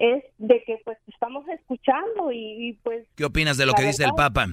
es 0.00 0.24
de 0.38 0.64
que 0.64 0.78
pues 0.82 0.96
estamos 1.06 1.46
escuchando 1.48 2.32
y, 2.32 2.80
pues... 2.82 3.06
¿Qué 3.16 3.26
opinas 3.26 3.58
de 3.58 3.66
lo 3.66 3.74
que 3.74 3.84
dice 3.84 4.02
el 4.02 4.12
Papa? 4.16 4.48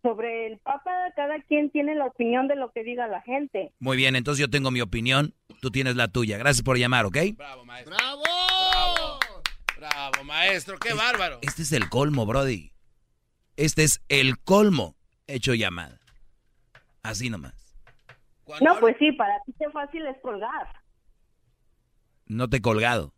Sobre 0.00 0.46
el 0.46 0.58
Papa, 0.58 0.92
cada 1.16 1.42
quien 1.42 1.70
tiene 1.70 1.96
la 1.96 2.06
opinión 2.06 2.46
de 2.46 2.54
lo 2.54 2.70
que 2.70 2.84
diga 2.84 3.08
la 3.08 3.20
gente. 3.22 3.72
Muy 3.80 3.96
bien, 3.96 4.14
entonces 4.14 4.40
yo 4.40 4.48
tengo 4.48 4.70
mi 4.70 4.80
opinión, 4.80 5.34
tú 5.60 5.72
tienes 5.72 5.96
la 5.96 6.06
tuya. 6.06 6.38
Gracias 6.38 6.62
por 6.62 6.78
llamar, 6.78 7.04
¿ok? 7.04 7.16
Bravo, 7.36 7.64
maestro. 7.64 7.96
¡Bravo! 7.96 8.22
¡Bravo! 8.22 9.18
Bravo, 9.76 10.24
maestro, 10.24 10.78
qué 10.78 10.94
bárbaro. 10.94 11.40
Este 11.42 11.62
es 11.62 11.72
el 11.72 11.88
colmo, 11.88 12.26
Brody. 12.26 12.70
Este 13.56 13.82
es 13.82 14.00
el 14.08 14.38
colmo 14.38 14.94
hecho 15.26 15.52
llamada. 15.52 15.98
Así 17.02 17.28
nomás. 17.28 17.76
No, 18.60 18.78
pues 18.78 18.94
sí, 19.00 19.10
para 19.12 19.34
ti 19.44 19.52
es 19.58 19.72
fácil 19.72 20.06
es 20.06 20.16
colgar. 20.22 20.68
No 22.26 22.48
te 22.48 22.58
he 22.58 22.60
colgado. 22.62 23.15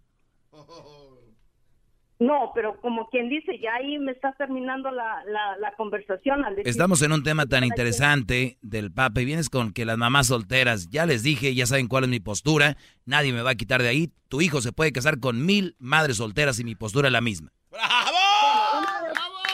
No, 2.21 2.51
pero 2.53 2.81
como 2.81 3.09
quien 3.11 3.29
dice, 3.29 3.61
ya 3.61 3.75
ahí 3.75 3.97
me 3.99 4.11
está 4.11 4.33
terminando 4.33 4.91
la, 4.91 5.23
la, 5.25 5.73
conversación. 5.77 6.45
Estamos 6.65 7.01
en 7.03 7.13
un 7.13 7.23
tema 7.23 7.47
tan 7.47 7.63
interesante 7.63 8.59
del 8.61 8.93
Papa 8.93 9.21
y 9.21 9.25
vienes 9.25 9.49
con 9.49 9.73
que 9.73 9.85
las 9.85 9.97
mamás 9.99 10.27
solteras, 10.27 10.89
ya 10.91 11.07
les 11.07 11.23
dije, 11.23 11.55
ya 11.55 11.67
saben 11.67 11.87
cuál 11.87 12.05
es 12.05 12.11
mi 12.11 12.19
postura, 12.19 12.77
nadie 13.07 13.33
me 13.33 13.43
va 13.43 13.51
a 13.51 13.55
quitar 13.55 13.83
de 13.83 13.89
ahí. 13.89 14.11
Tu 14.29 14.41
hijo 14.41 14.61
se 14.61 14.73
puede 14.73 14.91
casar 14.91 15.21
con 15.21 15.47
mil 15.47 15.77
madres 15.79 16.17
solteras 16.17 16.59
y 16.59 16.65
mi 16.65 16.75
postura 16.75 17.07
es 17.07 17.13
la 17.13 17.21
misma. 17.21 17.53
¡Bravo! 17.71 18.19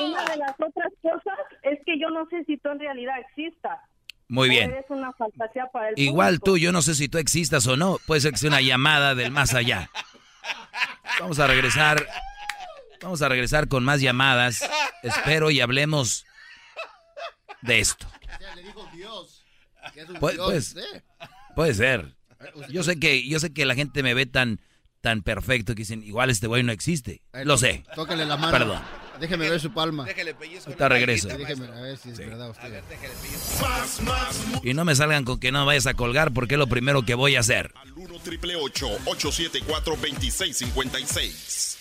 una 0.00 0.24
de 0.24 0.36
las 0.38 0.54
otras 0.58 0.92
cosas 1.02 1.38
es 1.62 1.78
que 1.84 1.98
yo 1.98 2.08
no 2.08 2.26
sé 2.28 2.44
si 2.44 2.56
tú 2.56 2.70
en 2.70 2.80
realidad 2.80 3.14
existas. 3.20 3.78
Muy 4.28 4.48
bien. 4.48 4.74
una 4.88 5.12
fantasía 5.12 5.66
para 5.72 5.90
el 5.90 5.98
Igual 5.98 6.40
tú, 6.40 6.56
yo 6.56 6.72
no 6.72 6.80
sé 6.80 6.94
si 6.94 7.08
tú 7.08 7.18
existas 7.18 7.66
o 7.66 7.76
no. 7.76 7.98
Puede 8.06 8.22
ser 8.22 8.32
que 8.32 8.38
sea 8.38 8.48
una 8.48 8.62
llamada 8.62 9.14
del 9.14 9.30
más 9.30 9.54
allá. 9.54 9.90
Vamos 11.20 11.38
a 11.38 11.46
regresar. 11.46 12.06
Vamos 13.02 13.22
a 13.22 13.28
regresar 13.28 13.68
con 13.68 13.84
más 13.84 14.00
llamadas. 14.00 14.68
Espero 15.02 15.50
y 15.50 15.60
hablemos 15.60 16.24
de 17.62 17.80
esto. 17.80 18.06
pues, 20.20 20.74
puede 21.54 21.74
ser. 21.74 22.14
Yo 22.68 22.82
sé 22.82 22.98
que 22.98 23.26
yo 23.26 23.38
sé 23.40 23.52
que 23.52 23.64
la 23.64 23.74
gente 23.74 24.02
me 24.02 24.14
ve 24.14 24.26
tan 24.26 24.60
tan 25.00 25.22
perfecto 25.22 25.74
que 25.74 25.82
dicen, 25.82 26.02
igual 26.02 26.30
este 26.30 26.46
güey 26.46 26.62
no 26.62 26.72
existe. 26.72 27.22
Lo 27.44 27.58
sé. 27.58 27.84
Tócale 27.94 28.24
la 28.24 28.36
mano. 28.36 28.52
Perdón. 28.56 28.82
Déjeme 29.20 29.48
ver 29.48 29.60
su 29.60 29.72
palma. 29.72 30.04
Déjele 30.04 30.34
pellizco. 30.34 30.66
Ahorita 30.66 30.88
regreso. 30.88 31.28
déjeme 31.28 31.66
a 31.66 31.80
ver 31.80 31.96
si 31.96 32.10
es 32.10 32.18
verdad 32.18 32.50
usted. 32.50 32.64
A 32.64 32.68
ver, 32.68 32.82
más, 33.62 34.00
más, 34.02 34.40
y 34.62 34.74
no 34.74 34.84
me 34.84 34.94
salgan 34.94 35.24
con 35.24 35.38
que 35.38 35.52
no 35.52 35.64
vayas 35.64 35.86
a 35.86 35.94
colgar 35.94 36.32
porque 36.32 36.54
es 36.54 36.58
lo 36.58 36.66
primero 36.66 37.02
que 37.02 37.14
voy 37.14 37.36
a 37.36 37.40
hacer. 37.40 37.72
Al 37.76 37.92
1 37.92 38.18
triple 38.20 38.56
874 38.56 39.96
2656. 39.96 41.78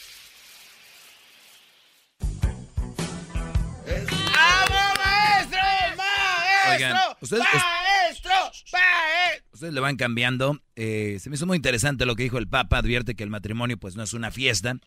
¡Vamos, 3.85 4.97
maestro! 4.97 5.59
¡Maestro! 5.97 6.73
Oigan, 6.73 6.97
ustedes, 7.21 7.43
¡Maestro! 7.43 8.31
¡Maestro! 8.71 9.45
Ustedes 9.53 9.73
le 9.73 9.79
van 9.79 9.97
cambiando. 9.97 10.59
Eh, 10.75 11.17
se 11.19 11.29
me 11.29 11.35
hizo 11.35 11.45
muy 11.45 11.57
interesante 11.57 12.05
lo 12.05 12.15
que 12.15 12.23
dijo 12.23 12.37
el 12.37 12.47
Papa. 12.47 12.77
Advierte 12.77 13.15
que 13.15 13.23
el 13.23 13.29
matrimonio 13.29 13.77
pues 13.77 13.95
no 13.95 14.03
es 14.03 14.13
una 14.13 14.31
fiesta. 14.31 14.77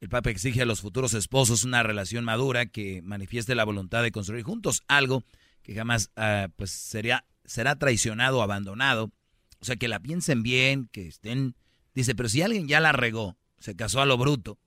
El 0.00 0.08
Papa 0.08 0.30
exige 0.30 0.62
a 0.62 0.66
los 0.66 0.80
futuros 0.80 1.12
esposos 1.12 1.64
una 1.64 1.82
relación 1.82 2.24
madura 2.24 2.66
que 2.66 3.02
manifieste 3.02 3.54
la 3.54 3.64
voluntad 3.64 4.02
de 4.02 4.12
construir 4.12 4.44
juntos 4.44 4.82
algo 4.88 5.24
que 5.62 5.74
jamás 5.74 6.10
ah, 6.16 6.48
pues 6.56 6.70
sería, 6.70 7.26
será 7.44 7.78
traicionado 7.78 8.38
o 8.38 8.42
abandonado. 8.42 9.12
O 9.60 9.64
sea, 9.64 9.76
que 9.76 9.88
la 9.88 10.00
piensen 10.00 10.42
bien, 10.42 10.88
que 10.90 11.06
estén... 11.06 11.54
Dice, 11.94 12.14
pero 12.14 12.30
si 12.30 12.40
alguien 12.40 12.66
ya 12.66 12.80
la 12.80 12.92
regó, 12.92 13.36
se 13.58 13.76
casó 13.76 14.00
a 14.00 14.06
lo 14.06 14.16
bruto, 14.16 14.58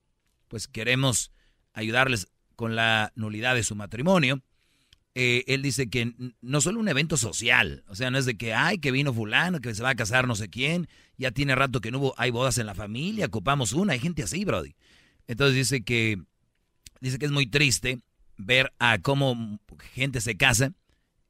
pues 0.49 0.67
queremos 0.67 1.31
ayudarles 1.73 2.27
con 2.55 2.75
la 2.75 3.11
nulidad 3.15 3.55
de 3.55 3.63
su 3.63 3.75
matrimonio. 3.75 4.43
Eh, 5.15 5.43
él 5.47 5.63
dice 5.63 5.89
que 5.89 6.13
no 6.41 6.61
solo 6.61 6.79
un 6.79 6.89
evento 6.89 7.17
social, 7.17 7.83
o 7.87 7.95
sea, 7.95 8.11
no 8.11 8.17
es 8.17 8.25
de 8.25 8.35
que, 8.35 8.53
ay, 8.53 8.79
que 8.79 8.91
vino 8.91 9.13
fulano, 9.13 9.61
que 9.61 9.73
se 9.73 9.81
va 9.83 9.89
a 9.89 9.95
casar 9.95 10.27
no 10.27 10.35
sé 10.35 10.49
quién, 10.49 10.87
ya 11.17 11.31
tiene 11.31 11.55
rato 11.55 11.81
que 11.81 11.91
no 11.91 11.99
hubo, 11.99 12.13
hay 12.17 12.31
bodas 12.31 12.57
en 12.57 12.65
la 12.65 12.73
familia, 12.73 13.27
ocupamos 13.27 13.73
una, 13.73 13.93
hay 13.93 13.99
gente 13.99 14.23
así, 14.23 14.43
Brody. 14.43 14.75
Entonces 15.27 15.55
dice 15.55 15.83
que, 15.83 16.21
dice 17.01 17.19
que 17.19 17.25
es 17.25 17.31
muy 17.31 17.47
triste 17.47 17.99
ver 18.37 18.73
a 18.79 18.99
cómo 18.99 19.59
gente 19.93 20.21
se 20.21 20.37
casa 20.37 20.73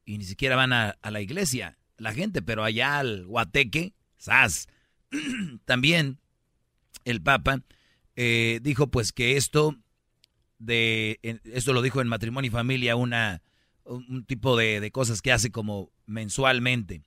y 0.05 0.17
ni 0.17 0.25
siquiera 0.25 0.55
van 0.55 0.73
a, 0.73 0.97
la 1.03 1.21
iglesia, 1.21 1.77
la 1.97 2.13
gente, 2.13 2.41
pero 2.41 2.63
allá 2.63 3.00
al 3.00 3.25
Guateque, 3.25 3.93
¡zas! 4.19 4.67
También 5.65 6.19
el 7.05 7.21
Papa 7.21 7.62
eh, 8.15 8.59
dijo 8.62 8.88
pues 8.88 9.12
que 9.12 9.38
esto 9.38 9.77
de, 10.59 11.19
esto 11.43 11.73
lo 11.73 11.81
dijo 11.81 12.01
en 12.01 12.07
Matrimonio 12.07 12.47
y 12.47 12.51
Familia, 12.51 12.95
una 12.95 13.41
un 13.85 14.25
tipo 14.25 14.55
de, 14.57 14.91
cosas 14.91 15.21
que 15.21 15.31
hace 15.31 15.51
como 15.51 15.91
mensualmente. 16.05 17.01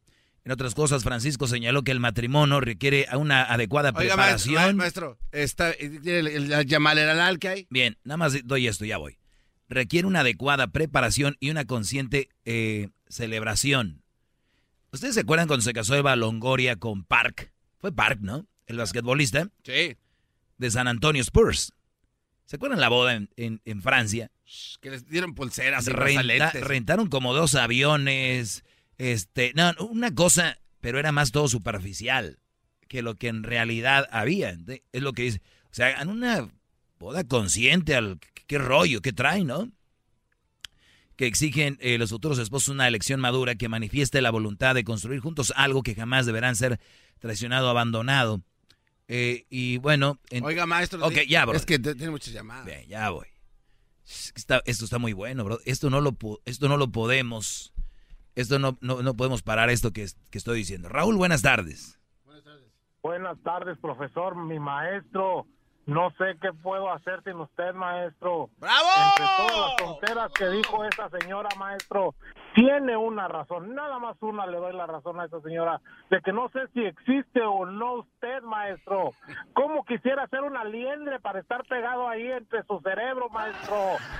En 0.47 0.53
otras 0.53 0.77
cosas, 0.77 1.03
Francisco 1.03 1.49
señaló 1.49 1.83
que 1.83 1.91
el 1.91 1.99
matrimonio 1.99 2.61
requiere 2.61 3.09
una 3.19 3.43
adecuada 3.43 3.93
preparación. 3.93 4.77
Maestro, 4.77 5.19
está, 5.33 5.73
¿tiene 5.73 6.21
el, 6.21 6.53
el, 6.53 7.39
que 7.41 7.49
hay? 7.49 7.67
Bien, 7.69 7.99
nada 8.05 8.17
más 8.17 8.33
doy 8.45 8.69
esto, 8.69 8.85
ya 8.85 8.97
voy. 8.97 9.19
Requiere 9.69 10.07
una 10.07 10.21
adecuada 10.21 10.69
preparación 10.69 11.37
y 11.41 11.51
una 11.51 11.65
consciente 11.65 12.29
eh, 12.45 12.91
celebración. 13.09 14.05
¿Ustedes 14.93 15.15
se 15.15 15.23
acuerdan 15.23 15.49
cuando 15.49 15.65
se 15.65 15.73
casó 15.73 15.97
Eva 15.97 16.15
Longoria 16.15 16.77
con 16.77 17.03
Park? 17.03 17.53
Fue 17.79 17.91
Park, 17.91 18.21
¿no? 18.21 18.47
El 18.69 18.77
basquetbolista. 18.77 19.49
Sí. 19.65 19.97
De 20.59 20.71
San 20.71 20.87
Antonio 20.87 21.23
Spurs. 21.23 21.73
¿Se 22.45 22.55
acuerdan 22.55 22.79
la 22.79 22.89
boda 22.89 23.21
en, 23.35 23.83
Francia? 23.83 24.31
Que 24.81 24.91
les 24.91 25.09
dieron 25.09 25.35
pulseras 25.35 25.89
y 25.89 25.91
Rentaron 25.91 27.09
como 27.09 27.35
dos 27.35 27.57
aviones. 27.57 28.63
Este, 28.99 29.53
no, 29.55 29.73
una 29.91 30.15
cosa, 30.15 30.59
pero 30.81 30.99
era 30.99 31.13
más 31.13 31.33
todo 31.33 31.49
superficial 31.49 32.39
que 32.89 33.03
lo 33.03 33.17
que 33.17 33.29
en 33.29 33.43
realidad 33.43 34.09
había. 34.11 34.57
Es 34.93 35.03
lo 35.03 35.13
que 35.13 35.23
dice. 35.23 35.43
O 35.71 35.75
sea, 35.75 36.01
en 36.01 36.09
una 36.09 36.49
boda 36.99 37.25
consciente 37.25 37.95
al 37.95 38.19
qué 38.47 38.59
rollo, 38.59 39.03
qué 39.03 39.13
trae, 39.13 39.45
¿no? 39.45 39.71
Que 41.17 41.27
exigen 41.27 41.79
eh, 41.81 41.99
los 41.99 42.11
futuros 42.11 42.39
esposos 42.39 42.69
una 42.69 42.87
elección 42.87 43.21
madura 43.21 43.55
que 43.55 43.69
manifieste 43.69 44.21
la 44.21 44.31
voluntad 44.31 44.75
de 44.75 44.85
construir 44.85 45.21
juntos 45.21 45.53
algo 45.57 45.83
que 45.83 45.95
jamás 45.95 46.27
deberán 46.27 46.57
ser 46.57 46.79
traicionado 47.19 47.69
o 47.69 47.71
abandonado. 47.71 48.43
Eh, 49.09 49.47
y 49.51 49.79
bueno. 49.79 50.21
Oiga, 50.43 50.67
maestro. 50.67 51.05
Ok, 51.05 51.21
ya, 51.29 51.45
bro. 51.45 51.57
Es 51.57 51.67
que 51.67 51.79
tiene 51.79 52.11
muchas 52.11 52.35
llamadas. 52.35 52.67
Bien, 52.67 52.87
ya 52.89 53.11
voy. 53.11 53.27
esto 54.05 54.85
está 54.85 54.99
muy 54.99 55.13
bueno, 55.13 55.45
bro. 55.45 55.61
Esto 55.65 55.91
no 55.91 56.01
lo, 56.01 56.17
esto 56.45 56.69
no 56.69 56.77
lo 56.77 56.91
podemos. 56.91 57.73
Esto 58.37 58.59
no, 58.59 58.77
no, 58.83 59.17
podemos 59.17 59.43
parar 59.43 59.71
esto 59.71 59.93
que, 59.93 60.07
que 60.31 60.39
estoy 60.39 60.59
diciendo. 60.59 60.91
Raúl, 60.91 61.17
buenas 61.17 61.41
tardes. 61.41 61.99
Buenas 62.25 62.45
tardes. 62.45 62.73
Buenas 63.03 63.39
tardes, 63.43 63.79
profesor, 63.79 64.37
mi 64.37 64.61
maestro. 64.61 65.47
No 65.87 66.11
sé 66.19 66.37
qué 66.43 66.53
puedo 66.53 66.91
hacer 66.91 67.23
sin 67.23 67.37
usted, 67.37 67.73
maestro. 67.73 68.51
¡Bravo! 68.59 68.89
Entre 69.09 69.25
todas 69.37 69.57
las 69.57 69.77
tonteras 69.77 70.33
que 70.33 70.49
dijo 70.49 70.85
esa 70.85 71.09
señora, 71.11 71.49
maestro, 71.57 72.15
tiene 72.57 72.97
una 72.97 73.29
razón, 73.29 73.73
nada 73.73 74.01
más 74.01 74.17
una 74.21 74.47
le 74.47 74.57
doy 74.57 74.73
la 74.73 74.87
razón 74.87 75.21
a 75.21 75.27
esa 75.27 75.41
señora, 75.43 75.81
de 76.11 76.21
que 76.23 76.33
no 76.33 76.49
sé 76.49 76.67
si 76.75 76.85
existe 76.85 77.41
o 77.41 77.67
no 77.67 78.01
usted, 78.01 78.43
maestro. 78.43 79.13
¿Cómo 79.53 79.85
quisiera 79.85 80.27
ser 80.27 80.41
una 80.41 80.65
liendre 80.65 81.21
para 81.21 81.39
estar 81.39 81.63
pegado 81.65 82.09
ahí 82.09 82.33
entre 82.33 82.65
su 82.65 82.81
cerebro, 82.81 83.29
maestro? 83.29 83.77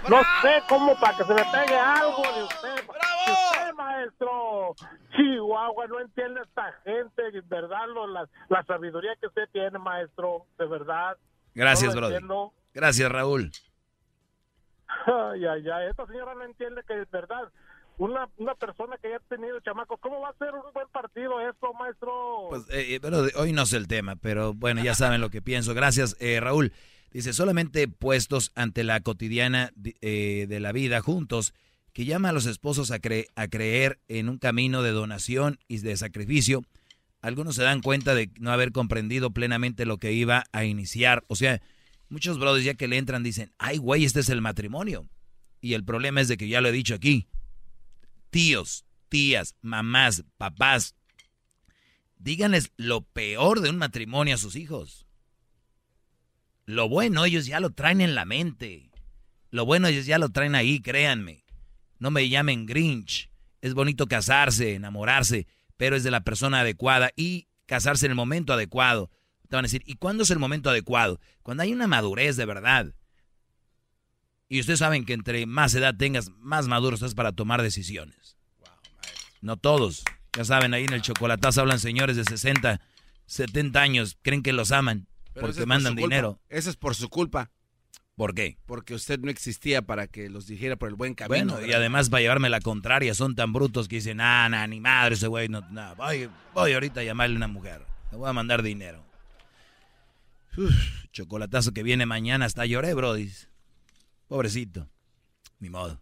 No 0.09 0.19
sé 0.43 0.63
cómo 0.69 0.95
para 1.01 1.17
que 1.17 1.25
se 1.25 1.35
le 1.35 1.45
pegue 1.45 1.77
algo 1.77 2.23
de 2.23 2.45
usted. 2.45 2.87
¡Bravo! 2.87 3.17
usted, 3.27 3.75
maestro. 3.75 4.75
Chihuahua, 5.17 5.87
no 5.89 6.01
entiende 6.01 6.43
esta 6.43 6.73
gente, 6.85 7.23
verdad, 7.47 7.87
la, 8.09 8.29
la 8.49 8.63
sabiduría 8.65 9.17
que 9.17 9.27
usted 9.27 9.49
tiene, 9.53 9.79
maestro, 9.79 10.45
de 10.59 10.67
verdad. 10.67 11.17
Gracias, 11.57 11.95
brother. 11.95 12.23
Gracias, 12.75 13.11
Raúl. 13.11 13.51
Ay, 15.07 15.47
ay, 15.47 15.65
ay. 15.71 15.89
Esta 15.89 16.07
señora 16.07 16.35
no 16.35 16.45
entiende 16.45 16.83
que 16.87 17.01
es 17.01 17.11
verdad. 17.11 17.51
Una, 17.97 18.29
una 18.37 18.55
persona 18.55 18.99
que 18.99 19.09
ya 19.09 19.17
ha 19.17 19.21
tenido 19.21 19.59
chamacos, 19.61 19.99
¿cómo 20.01 20.21
va 20.21 20.29
a 20.29 20.35
ser 20.35 20.55
un 20.55 20.71
buen 20.75 20.87
partido 20.89 21.41
esto, 21.41 21.73
maestro? 21.73 22.49
Pues, 22.51 22.67
eh, 22.69 22.99
pero 23.01 23.25
hoy 23.37 23.55
no 23.55 23.65
sé 23.65 23.79
el 23.79 23.89
tema, 23.89 24.17
pero 24.17 24.53
bueno, 24.53 24.85
ya 24.85 24.95
saben 24.95 25.23
lo 25.23 25.31
que 25.31 25.41
pienso. 25.41 25.73
Gracias, 25.73 26.15
eh, 26.21 26.39
Raúl. 26.41 26.75
Dice, 27.11 27.33
solamente 27.33 27.89
puestos 27.89 28.53
ante 28.55 28.85
la 28.85 29.01
cotidiana 29.01 29.73
eh, 30.03 30.45
de 30.47 30.61
la 30.61 30.73
vida 30.73 31.01
juntos, 31.01 31.55
que 31.95 32.05
llama 32.05 32.29
a 32.29 32.33
los 32.33 32.45
esposos 32.45 32.91
a, 32.91 32.97
a 32.97 33.49
creer 33.49 33.99
en 34.09 34.29
un 34.29 34.37
camino 34.37 34.83
de 34.83 34.91
donación 34.91 35.59
y 35.69 35.79
de 35.79 35.97
sacrificio 35.97 36.61
algunos 37.23 37.57
se 37.57 37.63
dan 37.63 37.81
cuenta 37.81 38.15
de 38.15 38.31
no 38.39 38.53
haber 38.53 38.73
comprendido 38.73 39.33
plenamente 39.33 39.87
lo 39.87 39.99
que 39.99 40.13
iba 40.13 40.45
a 40.53 40.65
iniciar. 40.65 41.25
O 41.29 41.37
sea, 41.37 41.61
muchos 42.09 42.39
brothers 42.39 42.65
ya 42.65 42.75
que 42.75 42.89
le 42.89 42.99
entran 42.99 43.23
dicen, 43.23 43.53
ay 43.59 43.79
güey, 43.79 44.05
este 44.05 44.21
es 44.21 44.29
el 44.29 44.41
matrimonio. 44.41 45.09
Y 45.61 45.75
el 45.75 45.85
problema 45.85 46.21
es 46.21 46.29
de 46.29 46.37
que 46.37 46.49
ya 46.49 46.61
lo 46.61 46.69
he 46.69 46.73
dicho 46.73 46.95
aquí. 46.95 47.27
Tíos, 48.31 48.85
tías, 49.09 49.57
mamás, 49.63 50.25
papás, 50.37 50.95
díganles 52.19 52.73
lo 52.77 53.03
peor 53.03 53.61
de 53.61 53.71
un 53.71 53.79
matrimonio 53.79 54.35
a 54.35 54.39
sus 54.39 54.57
hijos. 54.57 55.07
Lo 56.65 56.89
bueno 56.89 57.25
ellos 57.25 57.47
ya 57.47 57.61
lo 57.61 57.71
traen 57.71 58.01
en 58.01 58.15
la 58.15 58.25
mente. 58.25 58.91
Lo 59.51 59.65
bueno 59.65 59.89
ellos 59.89 60.07
ya 60.07 60.19
lo 60.19 60.31
traen 60.31 60.55
ahí, 60.55 60.81
créanme. 60.81 61.45
No 61.99 62.11
me 62.11 62.29
llamen 62.29 62.67
Grinch. 62.67 63.31
Es 63.63 63.73
bonito 63.75 64.07
casarse, 64.07 64.75
enamorarse, 64.75 65.47
pero 65.77 65.97
es 65.97 66.05
de 66.05 66.11
la 66.11 66.23
persona 66.23 66.61
adecuada 66.61 67.11
y 67.17 67.49
casarse 67.67 68.07
en 68.07 68.13
el 68.13 68.17
momento 68.17 68.53
adecuado. 68.53 69.11
Te 69.49 69.57
van 69.57 69.65
a 69.65 69.69
decir, 69.69 69.83
¿y 69.87 69.97
cuándo 69.97 70.25
es 70.25 70.31
el 70.31 70.39
momento 70.39 70.71
adecuado? 70.71 71.21
Cuando 71.43 71.63
hay 71.63 71.73
una 71.73 71.87
madurez 71.87 72.37
de 72.37 72.47
verdad. 72.47 72.95
Y 74.49 74.61
ustedes 74.61 74.79
saben 74.79 75.05
que 75.05 75.13
entre 75.13 75.47
más 75.47 75.75
edad 75.75 75.95
tengas, 75.97 76.31
más 76.39 76.69
maduro 76.69 76.95
estás 76.95 77.15
para 77.15 77.33
tomar 77.33 77.63
decisiones. 77.63 78.37
no 79.41 79.57
todos. 79.57 80.05
Ya 80.37 80.45
saben, 80.45 80.75
ahí 80.75 80.85
en 80.85 80.93
el 80.93 81.03
chocolatazo 81.03 81.63
hablan 81.63 81.81
señores 81.81 82.17
de 82.17 82.25
60, 82.25 82.81
70 83.27 83.81
años, 83.81 84.19
creen 84.23 84.43
que 84.43 84.53
los 84.53 84.71
aman 84.71 85.09
porque 85.41 85.67
mandan 85.67 85.95
dinero. 85.95 86.41
Eso 86.49 86.71
es 86.71 86.77
por 86.77 86.95
su 86.95 87.09
culpa. 87.09 87.51
¿Por 88.17 88.35
qué? 88.35 88.57
Porque 88.65 88.95
usted 88.95 89.21
no 89.21 89.31
existía 89.31 89.83
para 89.83 90.07
que 90.07 90.31
los 90.31 90.47
dijera 90.47 90.77
por 90.77 90.89
el 90.89 90.95
buen 90.95 91.15
camino. 91.15 91.53
Bueno, 91.53 91.67
y 91.67 91.75
además 91.75 92.09
para 92.09 92.23
llevarme 92.23 92.49
la 92.49 92.61
contraria, 92.61 93.15
son 93.15 93.35
tan 93.35 93.53
brutos 93.53 93.89
que 93.89 93.97
dicen, 93.97 94.23
ah, 94.23 94.49
nah, 94.49 94.67
ni 94.67 94.81
madre 94.81 95.17
ese 95.17 95.27
güey, 95.27 95.49
no, 95.49 95.63
voy, 95.97 96.31
voy 96.55 96.73
ahorita 96.73 97.01
a 97.01 97.05
llamarle 97.05 97.35
a 97.35 97.37
una 97.37 97.49
mujer, 97.49 97.83
le 98.11 98.17
voy 98.17 98.29
a 98.29 98.33
mandar 98.33 98.63
dinero. 98.63 99.05
chocolatazo 101.13 101.73
que 101.73 101.83
viene 101.83 102.07
mañana, 102.07 102.47
hasta 102.47 102.65
lloré, 102.65 102.95
brody. 102.95 103.31
Pobrecito, 104.29 104.89
ni 105.59 105.69
modo. 105.69 106.01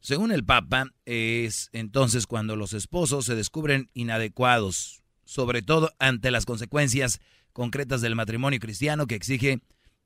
Según 0.00 0.32
el 0.32 0.42
Papa, 0.42 0.86
es 1.04 1.68
entonces 1.72 2.26
cuando 2.26 2.56
los 2.56 2.72
esposos 2.72 3.26
se 3.26 3.34
descubren 3.34 3.90
inadecuados, 3.92 5.02
sobre 5.26 5.60
todo 5.60 5.92
ante 5.98 6.30
las 6.30 6.46
consecuencias 6.46 7.20
concretas 7.56 8.02
del 8.02 8.14
matrimonio 8.14 8.60
cristiano 8.60 9.06
que 9.06 9.14
exige 9.14 9.60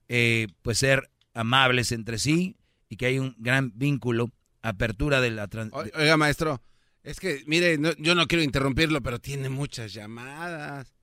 eh, 0.09 0.47
pues 0.63 0.79
ser 0.79 1.11
amables 1.35 1.91
entre 1.91 2.17
sí 2.17 2.57
y 2.89 2.97
que 2.97 3.07
hay 3.07 3.19
un 3.19 3.35
gran 3.39 3.73
vínculo, 3.75 4.31
apertura 4.63 5.21
de 5.21 5.33
la... 5.33 5.49
Oiga, 5.73 6.17
maestro, 6.17 6.63
es 7.03 7.19
que, 7.19 7.43
mire, 7.49 7.77
yo 7.99 8.15
no 8.15 8.29
quiero 8.29 8.45
interrumpirlo, 8.45 9.03
pero 9.03 9.19
tiene 9.19 9.49
muchas 9.49 9.93
llamadas. 9.93 10.95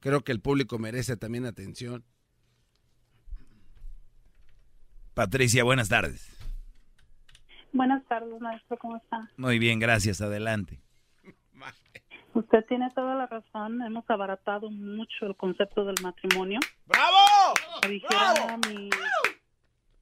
Creo 0.00 0.24
que 0.24 0.32
el 0.32 0.40
público 0.40 0.78
merece 0.78 1.18
también 1.18 1.44
atención. 1.44 2.02
Patricia, 5.12 5.64
buenas 5.64 5.90
tardes. 5.90 6.30
Buenas 7.74 8.02
tardes, 8.06 8.40
maestro, 8.40 8.78
¿cómo 8.78 8.96
está? 8.96 9.30
Muy 9.36 9.58
bien, 9.58 9.80
gracias, 9.80 10.22
adelante. 10.22 10.80
Usted 12.34 12.64
tiene 12.66 12.90
toda 12.90 13.14
la 13.14 13.26
razón. 13.26 13.80
Hemos 13.82 14.04
abaratado 14.10 14.70
mucho 14.70 15.26
el 15.26 15.36
concepto 15.36 15.84
del 15.84 15.96
matrimonio. 16.02 16.58
¡Bravo! 16.86 17.54
dijera 17.88 18.58
Mi, 18.68 18.90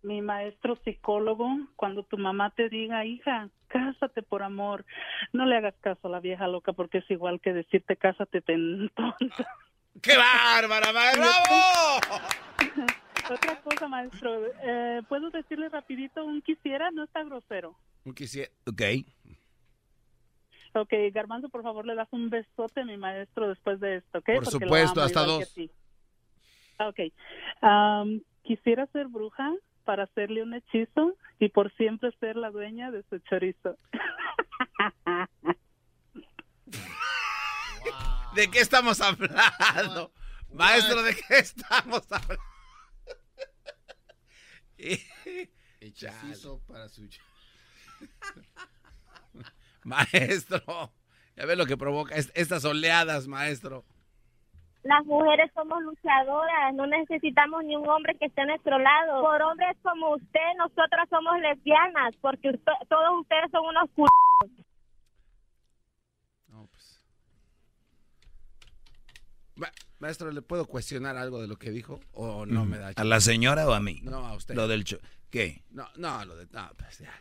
mi 0.02 0.22
maestro 0.22 0.76
psicólogo, 0.84 1.48
cuando 1.76 2.04
tu 2.04 2.16
mamá 2.16 2.50
te 2.50 2.68
diga, 2.68 3.04
hija, 3.04 3.50
cásate 3.68 4.22
por 4.22 4.42
amor, 4.42 4.84
no 5.32 5.46
le 5.46 5.56
hagas 5.56 5.74
caso 5.80 6.08
a 6.08 6.10
la 6.10 6.20
vieja 6.20 6.46
loca 6.48 6.72
porque 6.72 6.98
es 6.98 7.10
igual 7.10 7.40
que 7.40 7.52
decirte 7.52 7.96
cásate 7.96 8.40
tonta. 8.40 9.18
¡Qué 10.02 10.16
bárbara, 10.16 10.92
maestro! 10.92 11.22
¡Bravo! 12.08 12.86
Otra 13.30 13.60
cosa, 13.60 13.88
maestro, 13.88 14.46
eh, 14.64 15.00
¿puedo 15.08 15.30
decirle 15.30 15.68
rapidito 15.68 16.24
un 16.24 16.42
quisiera? 16.42 16.90
No 16.90 17.04
está 17.04 17.22
grosero. 17.22 17.76
Un 18.04 18.14
quisiera, 18.14 18.50
ok. 18.66 18.82
Ok, 20.74 20.92
Garbanzo, 21.12 21.50
por 21.50 21.62
favor, 21.62 21.84
le 21.84 21.94
das 21.94 22.08
un 22.12 22.30
besote 22.30 22.80
a 22.80 22.84
mi 22.84 22.96
maestro 22.96 23.48
después 23.48 23.78
de 23.80 23.96
esto, 23.96 24.18
¿ok? 24.18 24.30
Por 24.36 24.46
supuesto, 24.46 25.02
hasta 25.02 25.24
dos. 25.24 25.54
Ok. 26.78 26.98
Um, 27.60 28.22
quisiera 28.42 28.86
ser 28.86 29.08
bruja 29.08 29.52
para 29.84 30.04
hacerle 30.04 30.42
un 30.42 30.54
hechizo 30.54 31.14
y 31.38 31.50
por 31.50 31.70
siempre 31.74 32.10
ser 32.20 32.36
la 32.36 32.50
dueña 32.50 32.90
de 32.90 33.02
su 33.10 33.18
chorizo. 33.18 33.76
¿De 38.34 38.50
qué 38.50 38.60
estamos 38.60 39.00
hablando? 39.02 40.10
Maestro, 40.54 41.02
¿de 41.02 41.14
qué 41.14 41.38
estamos 41.38 42.10
hablando? 42.10 42.42
Hechizo 45.80 46.62
para 46.66 46.88
su... 46.88 47.02
Maestro, 49.84 50.92
ya 51.36 51.46
ves 51.46 51.58
lo 51.58 51.66
que 51.66 51.76
provoca 51.76 52.14
estas 52.14 52.64
oleadas, 52.64 53.26
maestro. 53.26 53.84
Las 54.84 55.04
mujeres 55.06 55.50
somos 55.54 55.80
luchadoras, 55.82 56.74
no 56.74 56.86
necesitamos 56.86 57.64
ni 57.64 57.76
un 57.76 57.88
hombre 57.88 58.16
que 58.18 58.26
esté 58.26 58.42
a 58.42 58.46
nuestro 58.46 58.78
lado. 58.78 59.22
Por 59.22 59.42
hombres 59.42 59.76
como 59.82 60.14
usted, 60.14 60.40
nosotras 60.58 61.08
somos 61.08 61.40
lesbianas, 61.40 62.14
porque 62.20 62.52
todos 62.88 63.20
ustedes 63.20 63.50
son 63.52 63.64
unos 63.64 63.88
c... 63.94 64.02
No, 66.48 66.66
pues. 66.66 67.04
maestro, 70.00 70.32
¿le 70.32 70.42
puedo 70.42 70.66
cuestionar 70.66 71.16
algo 71.16 71.40
de 71.40 71.46
lo 71.46 71.56
que 71.56 71.70
dijo? 71.70 72.00
¿O 72.12 72.44
no 72.44 72.64
mm, 72.64 72.68
me 72.68 72.78
da 72.78 72.92
¿A 72.96 73.04
la 73.04 73.20
señora 73.20 73.68
o 73.68 73.72
a 73.72 73.80
mí? 73.80 74.00
No, 74.02 74.26
a 74.26 74.34
usted. 74.34 74.56
Lo 74.56 74.66
del... 74.66 74.84
¿Qué? 75.30 75.62
No, 75.70 75.86
no, 75.96 76.24
lo 76.24 76.34
de... 76.36 76.46
No, 76.50 76.68
pues 76.76 76.98
ya. 76.98 77.12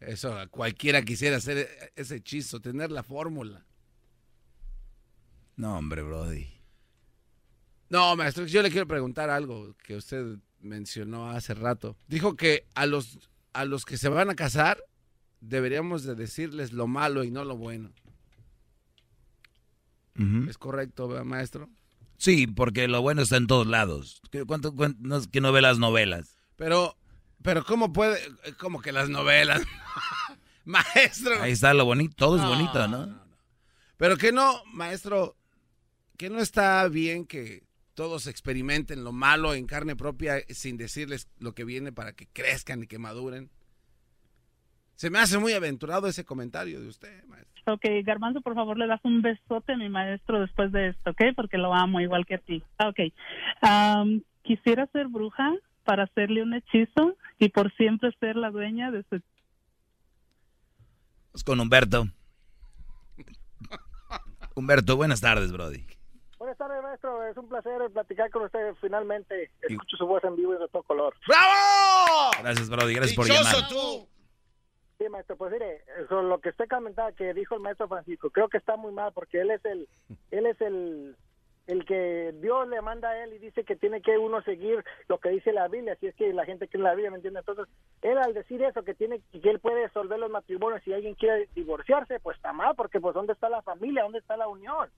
Eso, 0.00 0.36
cualquiera 0.50 1.02
quisiera 1.02 1.36
hacer 1.36 1.68
ese 1.96 2.16
hechizo, 2.16 2.60
tener 2.60 2.90
la 2.90 3.02
fórmula. 3.02 3.64
No, 5.56 5.78
hombre, 5.78 6.02
Brody. 6.02 6.46
No, 7.88 8.14
maestro, 8.16 8.46
yo 8.46 8.62
le 8.62 8.70
quiero 8.70 8.86
preguntar 8.86 9.30
algo 9.30 9.74
que 9.82 9.96
usted 9.96 10.38
mencionó 10.60 11.30
hace 11.30 11.54
rato. 11.54 11.96
Dijo 12.08 12.36
que 12.36 12.66
a 12.74 12.86
los, 12.86 13.18
a 13.52 13.64
los 13.64 13.84
que 13.84 13.96
se 13.96 14.08
van 14.08 14.28
a 14.28 14.34
casar 14.34 14.82
deberíamos 15.40 16.02
de 16.04 16.14
decirles 16.14 16.72
lo 16.72 16.86
malo 16.86 17.24
y 17.24 17.30
no 17.30 17.44
lo 17.44 17.56
bueno. 17.56 17.92
¿Es 20.48 20.56
correcto, 20.56 21.08
maestro? 21.26 21.68
Sí, 22.16 22.46
porque 22.46 22.88
lo 22.88 23.02
bueno 23.02 23.20
está 23.20 23.36
en 23.36 23.46
todos 23.46 23.66
lados. 23.66 24.22
¿Cuánto, 24.46 24.74
que 25.30 25.40
no 25.42 25.52
ve 25.52 25.60
las 25.60 25.78
novelas? 25.78 26.38
Pero, 26.56 26.96
pero 27.42 27.64
¿cómo 27.64 27.92
puede? 27.92 28.18
Como 28.58 28.80
que 28.80 28.92
las 28.92 29.08
novelas. 29.08 29.62
maestro. 30.66 31.40
Ahí 31.40 31.52
está 31.52 31.72
lo 31.72 31.84
bonito, 31.84 32.14
todo 32.16 32.36
es 32.36 32.42
bonito, 32.42 32.86
¿no? 32.88 33.18
Pero 33.96 34.16
que 34.16 34.32
no, 34.32 34.62
maestro, 34.72 35.36
que 36.18 36.28
no 36.28 36.40
está 36.40 36.86
bien 36.88 37.24
que 37.24 37.62
todos 37.94 38.26
experimenten 38.26 39.04
lo 39.04 39.12
malo 39.12 39.54
en 39.54 39.66
carne 39.66 39.96
propia 39.96 40.40
sin 40.48 40.76
decirles 40.76 41.30
lo 41.38 41.54
que 41.54 41.64
viene 41.64 41.92
para 41.92 42.12
que 42.12 42.26
crezcan 42.26 42.82
y 42.82 42.86
que 42.86 42.98
maduren. 42.98 43.48
Se 44.96 45.10
me 45.10 45.18
hace 45.18 45.38
muy 45.38 45.52
aventurado 45.52 46.06
ese 46.06 46.24
comentario 46.24 46.80
de 46.80 46.88
usted, 46.88 47.24
maestro. 47.24 47.74
Ok, 47.74 47.84
Garbanzo, 48.04 48.40
por 48.40 48.54
favor, 48.54 48.78
le 48.78 48.86
das 48.86 49.00
un 49.02 49.22
besote 49.22 49.72
a 49.72 49.76
mi 49.76 49.88
maestro 49.88 50.40
después 50.40 50.72
de 50.72 50.88
esto, 50.88 51.10
¿ok? 51.10 51.22
Porque 51.34 51.58
lo 51.58 51.74
amo 51.74 52.00
igual 52.00 52.24
que 52.26 52.34
a 52.34 52.38
ti. 52.38 52.62
Ok. 52.78 53.12
quisiera 54.42 54.86
ser 54.88 55.08
bruja 55.08 55.52
para 55.84 56.04
hacerle 56.04 56.42
un 56.42 56.54
hechizo 56.54 57.16
y 57.38 57.48
por 57.48 57.72
siempre 57.74 58.10
ser 58.18 58.36
la 58.36 58.50
dueña 58.50 58.90
de 58.90 59.02
su... 59.04 59.20
Pues 61.32 61.44
con 61.44 61.60
Humberto. 61.60 62.06
Humberto, 64.54 64.96
buenas 64.96 65.20
tardes, 65.20 65.52
Brody. 65.52 65.84
Buenas 66.38 66.56
tardes, 66.56 66.82
maestro. 66.82 67.22
Es 67.26 67.36
un 67.36 67.48
placer 67.48 67.90
platicar 67.92 68.30
con 68.30 68.44
usted. 68.44 68.74
Finalmente 68.80 69.50
escucho 69.62 69.96
su 69.96 70.06
voz 70.06 70.24
en 70.24 70.36
vivo 70.36 70.54
y 70.54 70.58
de 70.58 70.68
todo 70.68 70.82
color. 70.82 71.14
¡Bravo! 71.26 72.30
Gracias, 72.40 72.70
Brody. 72.70 72.94
Gracias 72.94 73.16
por 73.16 73.26
llamar. 73.26 73.68
tú! 73.68 74.08
Sí, 74.98 75.08
maestro, 75.10 75.36
pues 75.36 75.52
mire, 75.52 75.84
sobre 76.08 76.26
lo 76.28 76.40
que 76.40 76.48
usted 76.48 76.68
comentaba 76.68 77.12
que 77.12 77.34
dijo 77.34 77.54
el 77.54 77.60
maestro 77.60 77.86
Francisco, 77.86 78.30
creo 78.30 78.48
que 78.48 78.56
está 78.56 78.76
muy 78.76 78.92
mal 78.92 79.12
porque 79.12 79.42
él 79.42 79.50
es 79.50 79.62
el, 79.66 79.86
él 80.30 80.46
es 80.46 80.58
el, 80.62 81.16
el 81.66 81.84
que 81.84 82.32
Dios 82.40 82.68
le 82.68 82.80
manda 82.80 83.08
a 83.08 83.24
él 83.24 83.32
y 83.34 83.38
dice 83.38 83.64
que 83.64 83.76
tiene 83.76 84.00
que 84.00 84.18
uno 84.18 84.40
seguir 84.42 84.84
lo 85.08 85.18
que 85.18 85.30
dice 85.30 85.52
la 85.52 85.68
Biblia, 85.68 85.96
si 85.96 86.06
es 86.06 86.14
que 86.14 86.32
la 86.32 86.44
gente 86.44 86.68
que 86.68 86.76
en 86.76 86.84
la 86.84 86.94
Biblia, 86.94 87.10
¿me 87.10 87.16
entiende? 87.16 87.40
Entonces, 87.40 87.66
él 88.02 88.18
al 88.18 88.34
decir 88.34 88.62
eso, 88.62 88.84
que 88.84 88.94
tiene 88.94 89.20
que 89.32 89.50
él 89.50 89.58
puede 89.58 89.86
resolver 89.86 90.18
los 90.18 90.30
matrimonios, 90.30 90.82
si 90.84 90.92
alguien 90.92 91.14
quiere 91.14 91.48
divorciarse, 91.54 92.20
pues 92.20 92.36
está 92.36 92.52
mal, 92.52 92.74
porque 92.76 93.00
pues 93.00 93.14
¿dónde 93.14 93.32
está 93.32 93.48
la 93.48 93.62
familia? 93.62 94.04
¿Dónde 94.04 94.18
está 94.20 94.36
la 94.36 94.48
unión? 94.48 94.88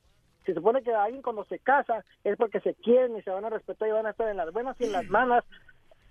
Se 0.44 0.54
supone 0.54 0.82
que 0.82 0.92
alguien 0.92 1.22
cuando 1.22 1.44
se 1.44 1.58
casa 1.58 2.04
es 2.24 2.36
porque 2.36 2.60
se 2.60 2.74
quieren 2.74 3.16
y 3.16 3.22
se 3.22 3.30
van 3.30 3.44
a 3.44 3.50
respetar 3.50 3.88
y 3.88 3.92
van 3.92 4.06
a 4.06 4.10
estar 4.10 4.28
en 4.28 4.36
las 4.36 4.52
buenas 4.52 4.80
y 4.80 4.84
en 4.84 4.92
las 4.92 5.08
malas 5.08 5.44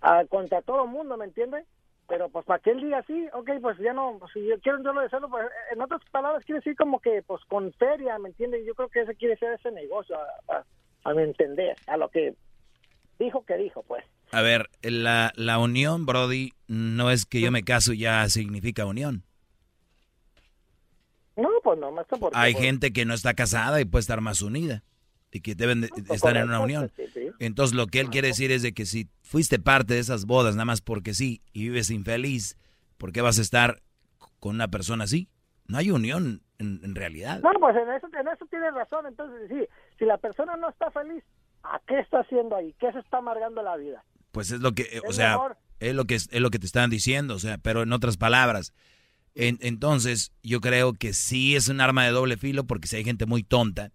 ah, 0.01 0.23
contra 0.29 0.61
todo 0.61 0.85
el 0.85 0.89
mundo, 0.89 1.17
¿me 1.17 1.25
entiende? 1.25 1.65
Pero 2.07 2.29
pues 2.29 2.45
para 2.45 2.59
que 2.59 2.71
él 2.71 2.81
diga 2.81 2.99
así, 2.99 3.27
ok, 3.33 3.49
pues 3.61 3.77
ya 3.79 3.93
no, 3.93 4.19
si 4.33 4.45
yo 4.45 4.59
quiero 4.61 4.81
yo 4.81 4.93
lo 4.93 5.01
deseo, 5.01 5.27
pues 5.29 5.45
en 5.71 5.81
otras 5.81 6.01
palabras 6.11 6.43
quiere 6.45 6.59
decir 6.59 6.75
como 6.75 6.99
que 6.99 7.21
pues 7.21 7.43
con 7.45 7.73
feria, 7.73 8.17
¿me 8.17 8.29
entiendes? 8.29 8.65
Yo 8.65 8.73
creo 8.75 8.89
que 8.89 9.01
ese 9.01 9.15
quiere 9.15 9.35
ser 9.37 9.53
ese 9.53 9.71
negocio, 9.71 10.17
a, 11.03 11.13
mi 11.13 11.23
entender, 11.23 11.75
a 11.85 11.97
lo 11.97 12.09
que 12.09 12.35
dijo 13.19 13.45
que 13.45 13.57
dijo, 13.57 13.83
pues. 13.83 14.03
A 14.31 14.41
ver, 14.41 14.69
la, 14.81 15.31
la 15.35 15.59
unión, 15.59 16.05
Brody, 16.05 16.53
no 16.67 17.11
es 17.11 17.25
que 17.25 17.41
yo 17.41 17.51
me 17.51 17.63
caso 17.63 17.93
ya 17.93 18.27
significa 18.29 18.85
unión. 18.85 19.23
No, 21.35 21.49
pues 21.63 21.77
no, 21.77 21.91
más 21.91 22.05
porque... 22.07 22.37
Hay 22.37 22.53
pues 22.53 22.65
gente 22.65 22.93
que 22.93 23.05
no 23.05 23.13
está 23.13 23.33
casada 23.33 23.79
y 23.79 23.85
puede 23.85 24.01
estar 24.01 24.21
más 24.21 24.41
unida 24.41 24.83
y 25.31 25.41
que 25.41 25.55
deben 25.55 25.87
pues, 25.89 26.09
estar 26.11 26.37
en 26.37 26.45
una 26.45 26.59
unión. 26.59 26.91
Entonces 27.39 27.75
lo 27.75 27.87
que 27.87 27.99
él 27.99 28.09
quiere 28.09 28.29
decir 28.29 28.51
es 28.51 28.61
de 28.61 28.73
que 28.73 28.85
si 28.85 29.09
fuiste 29.21 29.59
parte 29.59 29.93
de 29.93 29.99
esas 29.99 30.25
bodas 30.25 30.55
nada 30.55 30.65
más 30.65 30.81
porque 30.81 31.13
sí 31.13 31.41
y 31.53 31.63
vives 31.63 31.89
infeliz, 31.89 32.57
¿por 32.97 33.11
qué 33.11 33.21
vas 33.21 33.39
a 33.39 33.41
estar 33.41 33.81
con 34.39 34.55
una 34.55 34.69
persona 34.69 35.03
así? 35.03 35.29
No 35.67 35.77
hay 35.77 35.91
unión 35.91 36.41
en, 36.59 36.95
realidad. 36.95 37.41
No, 37.41 37.51
pues 37.59 37.75
en 37.75 37.91
eso, 37.91 38.07
en 38.19 38.27
eso 38.27 38.45
tienes 38.49 38.73
razón. 38.73 39.05
Entonces, 39.05 39.49
sí, 39.49 39.67
si 39.99 40.05
la 40.05 40.17
persona 40.17 40.55
no 40.55 40.69
está 40.69 40.89
feliz, 40.91 41.23
¿a 41.63 41.81
qué 41.85 41.99
está 41.99 42.21
haciendo 42.21 42.55
ahí? 42.55 42.73
¿Qué 42.79 42.91
se 42.93 42.99
está 42.99 43.17
amargando 43.17 43.61
la 43.61 43.75
vida? 43.75 44.03
Pues 44.31 44.51
es 44.51 44.61
lo 44.61 44.71
que, 44.71 45.01
o 45.05 45.11
sea, 45.11 45.37
es 45.79 45.93
lo 45.93 46.05
que 46.05 46.15
es, 46.15 46.31
lo 46.31 46.49
que 46.49 46.59
te 46.59 46.65
están 46.65 46.89
diciendo, 46.89 47.35
o 47.35 47.39
sea, 47.39 47.57
pero 47.57 47.83
en 47.83 47.91
otras 47.91 48.15
palabras. 48.15 48.73
entonces, 49.35 50.31
yo 50.41 50.61
creo 50.61 50.93
que 50.93 51.11
sí 51.11 51.55
es 51.55 51.67
un 51.67 51.81
arma 51.81 52.05
de 52.05 52.11
doble 52.11 52.37
filo 52.37 52.63
porque 52.63 52.87
si 52.87 52.95
hay 52.95 53.03
gente 53.03 53.25
muy 53.25 53.43
tonta 53.43 53.91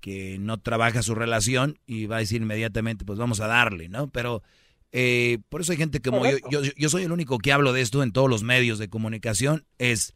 que 0.00 0.38
no 0.38 0.58
trabaja 0.58 1.02
su 1.02 1.14
relación 1.14 1.78
y 1.86 2.06
va 2.06 2.16
a 2.16 2.20
decir 2.20 2.42
inmediatamente, 2.42 3.04
pues 3.04 3.18
vamos 3.18 3.40
a 3.40 3.46
darle, 3.46 3.88
¿no? 3.88 4.08
Pero 4.08 4.42
eh, 4.92 5.38
por 5.48 5.60
eso 5.60 5.72
hay 5.72 5.78
gente 5.78 6.00
como 6.00 6.24
yo, 6.24 6.38
yo, 6.50 6.60
yo 6.62 6.88
soy 6.88 7.04
el 7.04 7.12
único 7.12 7.38
que 7.38 7.52
hablo 7.52 7.72
de 7.72 7.80
esto 7.80 8.02
en 8.02 8.12
todos 8.12 8.30
los 8.30 8.42
medios 8.42 8.78
de 8.78 8.88
comunicación, 8.88 9.66
es, 9.78 10.14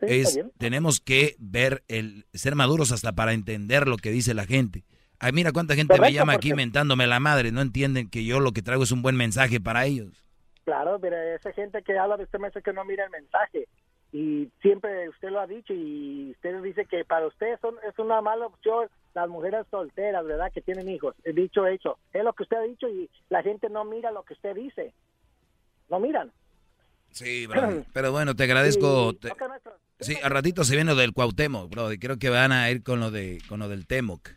es 0.00 0.38
tenemos 0.58 1.00
que 1.00 1.36
ver, 1.38 1.82
el 1.88 2.26
ser 2.34 2.54
maduros 2.54 2.92
hasta 2.92 3.12
para 3.12 3.32
entender 3.32 3.88
lo 3.88 3.96
que 3.96 4.10
dice 4.10 4.34
la 4.34 4.46
gente. 4.46 4.84
Ay, 5.20 5.32
mira 5.32 5.50
cuánta 5.52 5.74
gente 5.74 5.98
me 5.98 6.12
llama 6.12 6.34
aquí 6.34 6.54
mentándome 6.54 7.06
la 7.06 7.18
madre, 7.18 7.50
no 7.50 7.60
entienden 7.60 8.08
que 8.08 8.24
yo 8.24 8.40
lo 8.40 8.52
que 8.52 8.62
traigo 8.62 8.84
es 8.84 8.92
un 8.92 9.02
buen 9.02 9.16
mensaje 9.16 9.60
para 9.60 9.84
ellos. 9.84 10.24
Claro, 10.64 10.98
mira, 10.98 11.34
esa 11.34 11.52
gente 11.52 11.82
que 11.82 11.98
habla 11.98 12.16
de 12.18 12.24
usted 12.24 12.38
me 12.38 12.48
dice 12.48 12.62
que 12.62 12.72
no 12.72 12.84
mira 12.84 13.04
el 13.04 13.10
mensaje 13.10 13.66
y 14.12 14.48
siempre 14.62 15.08
usted 15.08 15.30
lo 15.30 15.40
ha 15.40 15.46
dicho 15.46 15.74
y 15.74 16.30
usted 16.32 16.62
dice 16.62 16.86
que 16.86 17.04
para 17.04 17.26
usted 17.26 17.58
son, 17.60 17.76
es 17.88 17.98
una 17.98 18.20
mala 18.20 18.46
opción 18.46 18.88
las 19.14 19.28
mujeres 19.28 19.66
solteras, 19.70 20.24
¿verdad? 20.24 20.52
Que 20.52 20.60
tienen 20.60 20.88
hijos. 20.88 21.14
He 21.24 21.32
dicho 21.32 21.66
hecho. 21.66 21.98
Es 22.12 22.22
lo 22.22 22.32
que 22.32 22.44
usted 22.44 22.56
ha 22.56 22.62
dicho 22.62 22.88
y 22.88 23.10
la 23.28 23.42
gente 23.42 23.68
no 23.68 23.84
mira 23.84 24.12
lo 24.12 24.22
que 24.22 24.34
usted 24.34 24.54
dice. 24.54 24.92
No 25.90 25.98
miran. 25.98 26.30
Sí, 27.10 27.46
bro. 27.46 27.84
Pero 27.92 28.12
bueno, 28.12 28.36
te 28.36 28.44
agradezco. 28.44 29.14
Sí, 30.00 30.16
a 30.22 30.28
ratito 30.28 30.62
se 30.62 30.76
viene 30.76 30.92
lo 30.92 30.96
del 30.96 31.12
Cuauhtémoc, 31.12 31.68
bro. 31.70 31.92
Y 31.92 31.98
creo 31.98 32.18
que 32.18 32.30
van 32.30 32.52
a 32.52 32.70
ir 32.70 32.82
con 32.82 33.00
lo 33.00 33.10
de 33.10 33.42
con 33.48 33.60
lo 33.60 33.68
del 33.68 33.86
Temoc, 33.86 34.30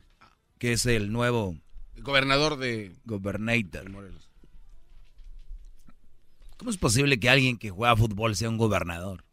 que 0.57 0.73
es 0.73 0.85
el 0.87 1.11
nuevo 1.11 1.55
gobernador 1.97 2.57
de 2.57 2.93
Gobernator. 3.05 3.85
¿Cómo 6.57 6.71
es 6.71 6.77
posible 6.77 7.19
que 7.19 7.29
alguien 7.29 7.57
que 7.57 7.69
juega 7.69 7.95
fútbol 7.95 8.35
sea 8.35 8.49
un 8.49 8.57
gobernador? 8.57 9.23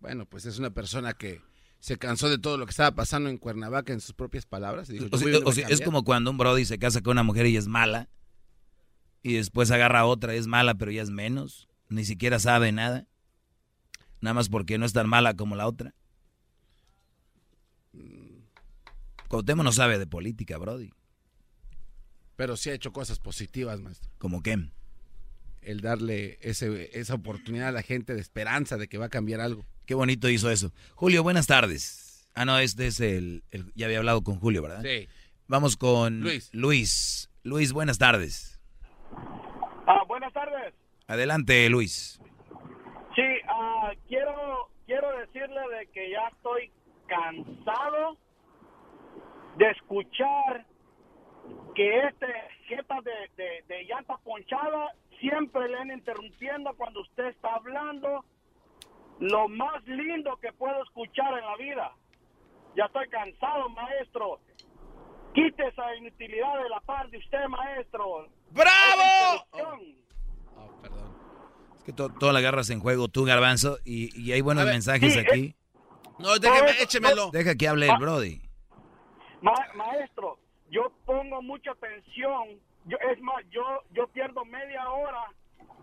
Bueno, 0.00 0.26
pues 0.26 0.46
es 0.46 0.58
una 0.58 0.70
persona 0.70 1.14
que 1.14 1.40
se 1.78 1.98
cansó 1.98 2.28
de 2.28 2.38
todo 2.38 2.58
lo 2.58 2.66
que 2.66 2.70
estaba 2.70 2.94
pasando 2.94 3.28
en 3.28 3.38
Cuernavaca 3.38 3.92
en 3.92 4.00
sus 4.00 4.14
propias 4.14 4.46
palabras. 4.46 4.90
es 4.90 5.80
como 5.82 6.04
cuando 6.04 6.30
un 6.30 6.38
Brody 6.38 6.64
se 6.64 6.78
casa 6.78 7.00
con 7.00 7.12
una 7.12 7.22
mujer 7.22 7.46
y 7.46 7.56
es 7.56 7.68
mala. 7.68 8.08
Y 9.22 9.34
después 9.34 9.70
agarra 9.70 10.06
otra, 10.06 10.34
es 10.34 10.46
mala, 10.46 10.74
pero 10.74 10.90
ya 10.90 11.02
es 11.02 11.10
menos. 11.10 11.68
Ni 11.88 12.04
siquiera 12.04 12.38
sabe 12.38 12.72
nada. 12.72 13.06
Nada 14.20 14.34
más 14.34 14.48
porque 14.48 14.78
no 14.78 14.86
es 14.86 14.92
tan 14.92 15.08
mala 15.08 15.34
como 15.34 15.56
la 15.56 15.66
otra. 15.66 15.94
Cuauhtémoc 19.28 19.64
no 19.64 19.72
sabe 19.72 19.98
de 19.98 20.06
política, 20.06 20.58
Brody. 20.58 20.92
Pero 22.36 22.56
sí 22.56 22.70
ha 22.70 22.74
hecho 22.74 22.92
cosas 22.92 23.18
positivas, 23.18 23.80
maestro. 23.80 24.10
¿Como 24.18 24.42
qué? 24.42 24.68
El 25.62 25.80
darle 25.80 26.38
ese, 26.42 26.98
esa 26.98 27.14
oportunidad 27.14 27.68
a 27.68 27.72
la 27.72 27.82
gente 27.82 28.14
de 28.14 28.20
esperanza 28.20 28.76
de 28.76 28.88
que 28.88 28.98
va 28.98 29.06
a 29.06 29.10
cambiar 29.10 29.40
algo. 29.40 29.66
Qué 29.86 29.94
bonito 29.94 30.28
hizo 30.28 30.50
eso. 30.50 30.72
Julio, 30.94 31.22
buenas 31.22 31.46
tardes. 31.46 32.28
Ah, 32.34 32.44
no, 32.44 32.58
este 32.58 32.88
es 32.88 33.00
el, 33.00 33.44
el 33.50 33.72
ya 33.74 33.86
había 33.86 33.98
hablado 33.98 34.22
con 34.22 34.38
Julio, 34.38 34.62
¿verdad? 34.62 34.82
Sí. 34.82 35.08
Vamos 35.46 35.76
con 35.76 36.20
Luis. 36.20 36.50
Luis. 36.52 37.30
Luis, 37.44 37.72
buenas 37.72 37.98
tardes. 37.98 38.60
Ah, 39.86 40.02
buenas 40.08 40.32
tardes. 40.32 40.74
Adelante, 41.06 41.68
Luis. 41.70 42.20
Sí, 43.14 43.22
ah, 43.48 43.92
quiero 44.08 44.68
quiero 44.86 45.08
decirle 45.18 45.60
de 45.78 45.86
que 45.92 46.10
ya 46.10 46.28
estoy 46.32 46.70
cansado 47.06 48.18
de 49.56 49.70
escuchar 49.70 50.66
que 51.76 51.98
este 52.08 52.26
jeta 52.66 52.96
de, 53.02 53.42
de, 53.42 53.64
de 53.68 53.84
llanta 53.84 54.16
ponchada 54.18 54.92
siempre 55.20 55.68
le 55.68 55.78
han 55.78 55.90
interrumpiendo 55.92 56.74
cuando 56.76 57.00
usted 57.00 57.26
está 57.26 57.54
hablando 57.54 58.24
lo 59.20 59.48
más 59.48 59.82
lindo 59.86 60.36
que 60.38 60.52
puedo 60.52 60.82
escuchar 60.82 61.38
en 61.38 61.44
la 61.44 61.56
vida. 61.56 61.92
Ya 62.76 62.84
estoy 62.84 63.08
cansado, 63.08 63.68
maestro. 63.70 64.40
Quite 65.34 65.68
esa 65.68 65.94
inutilidad 65.96 66.62
de 66.62 66.68
la 66.68 66.80
par 66.80 67.08
de 67.10 67.18
usted, 67.18 67.46
maestro. 67.48 68.28
¡Bravo! 68.50 69.46
Es 71.78 71.84
que 71.84 71.92
to- 71.92 72.10
todo 72.18 72.32
la 72.32 72.38
agarras 72.40 72.70
en 72.70 72.80
juego 72.80 73.08
tú, 73.08 73.24
Garbanzo, 73.24 73.78
y, 73.84 74.10
y 74.20 74.32
hay 74.32 74.40
buenos 74.40 74.64
ver, 74.64 74.74
mensajes 74.74 75.12
sí, 75.14 75.18
aquí. 75.18 75.54
No, 76.18 76.38
déjeme, 76.38 76.70
échemelo. 76.82 77.30
Deja 77.30 77.54
que 77.54 77.68
hable 77.68 77.88
el 77.88 77.96
Brody. 77.98 78.40
Ma- 79.42 79.52
maestro, 79.74 80.38
yo 80.70 80.90
pongo 81.04 81.42
mucha 81.42 81.72
atención. 81.72 82.58
Yo, 82.86 82.96
es 83.12 83.20
más, 83.20 83.42
yo, 83.50 83.62
yo 83.92 84.06
pierdo 84.08 84.44
media 84.44 84.88
hora 84.90 85.24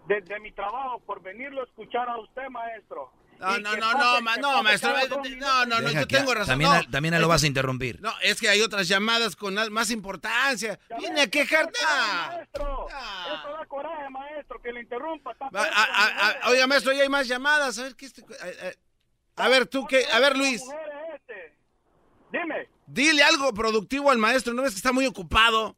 de, 0.08 0.22
de 0.22 0.40
mi 0.40 0.52
trabajo 0.52 1.00
por 1.06 1.22
venirlo 1.22 1.62
a 1.62 1.66
escuchar 1.66 2.10
a 2.10 2.18
usted, 2.18 2.48
maestro. 2.50 3.12
No, 3.40 3.58
no, 3.60 3.76
no, 3.76 3.82
pase- 3.82 3.98
no, 3.98 4.22
ma- 4.22 4.38
no, 4.38 4.64
maestro. 4.64 4.94
No, 5.38 5.66
no, 5.66 5.82
no, 5.82 5.92
yo 5.92 6.08
que- 6.08 6.18
tengo 6.18 6.34
razón. 6.34 6.48
También, 6.48 6.72
no. 6.72 6.78
a, 6.78 6.84
también 6.84 7.14
a 7.14 7.20
lo 7.20 7.28
vas 7.28 7.44
a 7.44 7.48
interrumpir. 7.48 8.00
No, 8.02 8.14
es 8.22 8.40
que 8.40 8.48
hay 8.50 8.62
otras 8.62 8.88
llamadas 8.88 9.36
con 9.36 9.56
más 9.72 9.92
importancia. 9.92 10.80
Viene 10.98 11.22
a 11.22 11.28
quejar. 11.28 11.70
Ah, 11.86 12.30
¡Ah! 12.30 12.34
Maestro, 12.38 12.88
eso 12.90 13.58
da 13.58 13.66
coraje, 13.68 14.10
maestro, 14.10 14.62
que 14.62 14.72
le 14.72 14.82
interrumpa. 14.82 15.32
Está 15.32 15.50
A- 15.54 16.30
a- 16.46 16.50
oiga, 16.50 16.68
maestro, 16.68 16.94
ya 16.94 17.04
hay 17.04 17.10
más 17.10 17.28
llamadas. 17.28 17.78
A 17.80 17.84
ver, 17.84 17.96
¿qué 17.96 18.06
este- 18.06 18.22
a, 18.24 19.42
a- 19.42 19.46
a 19.46 19.50
ver, 19.50 19.68
tú 19.68 19.86
qué. 19.88 20.06
A 20.12 20.20
ver, 20.20 20.38
Luis. 20.38 20.62
Este. 21.16 21.58
Dime, 22.32 22.70
Dile 22.86 23.24
algo 23.24 23.54
productivo 23.54 24.12
al 24.12 24.18
maestro. 24.18 24.54
¿No 24.54 24.62
ves 24.62 24.72
que 24.74 24.78
está 24.78 24.92
muy 24.92 25.06
ocupado? 25.06 25.76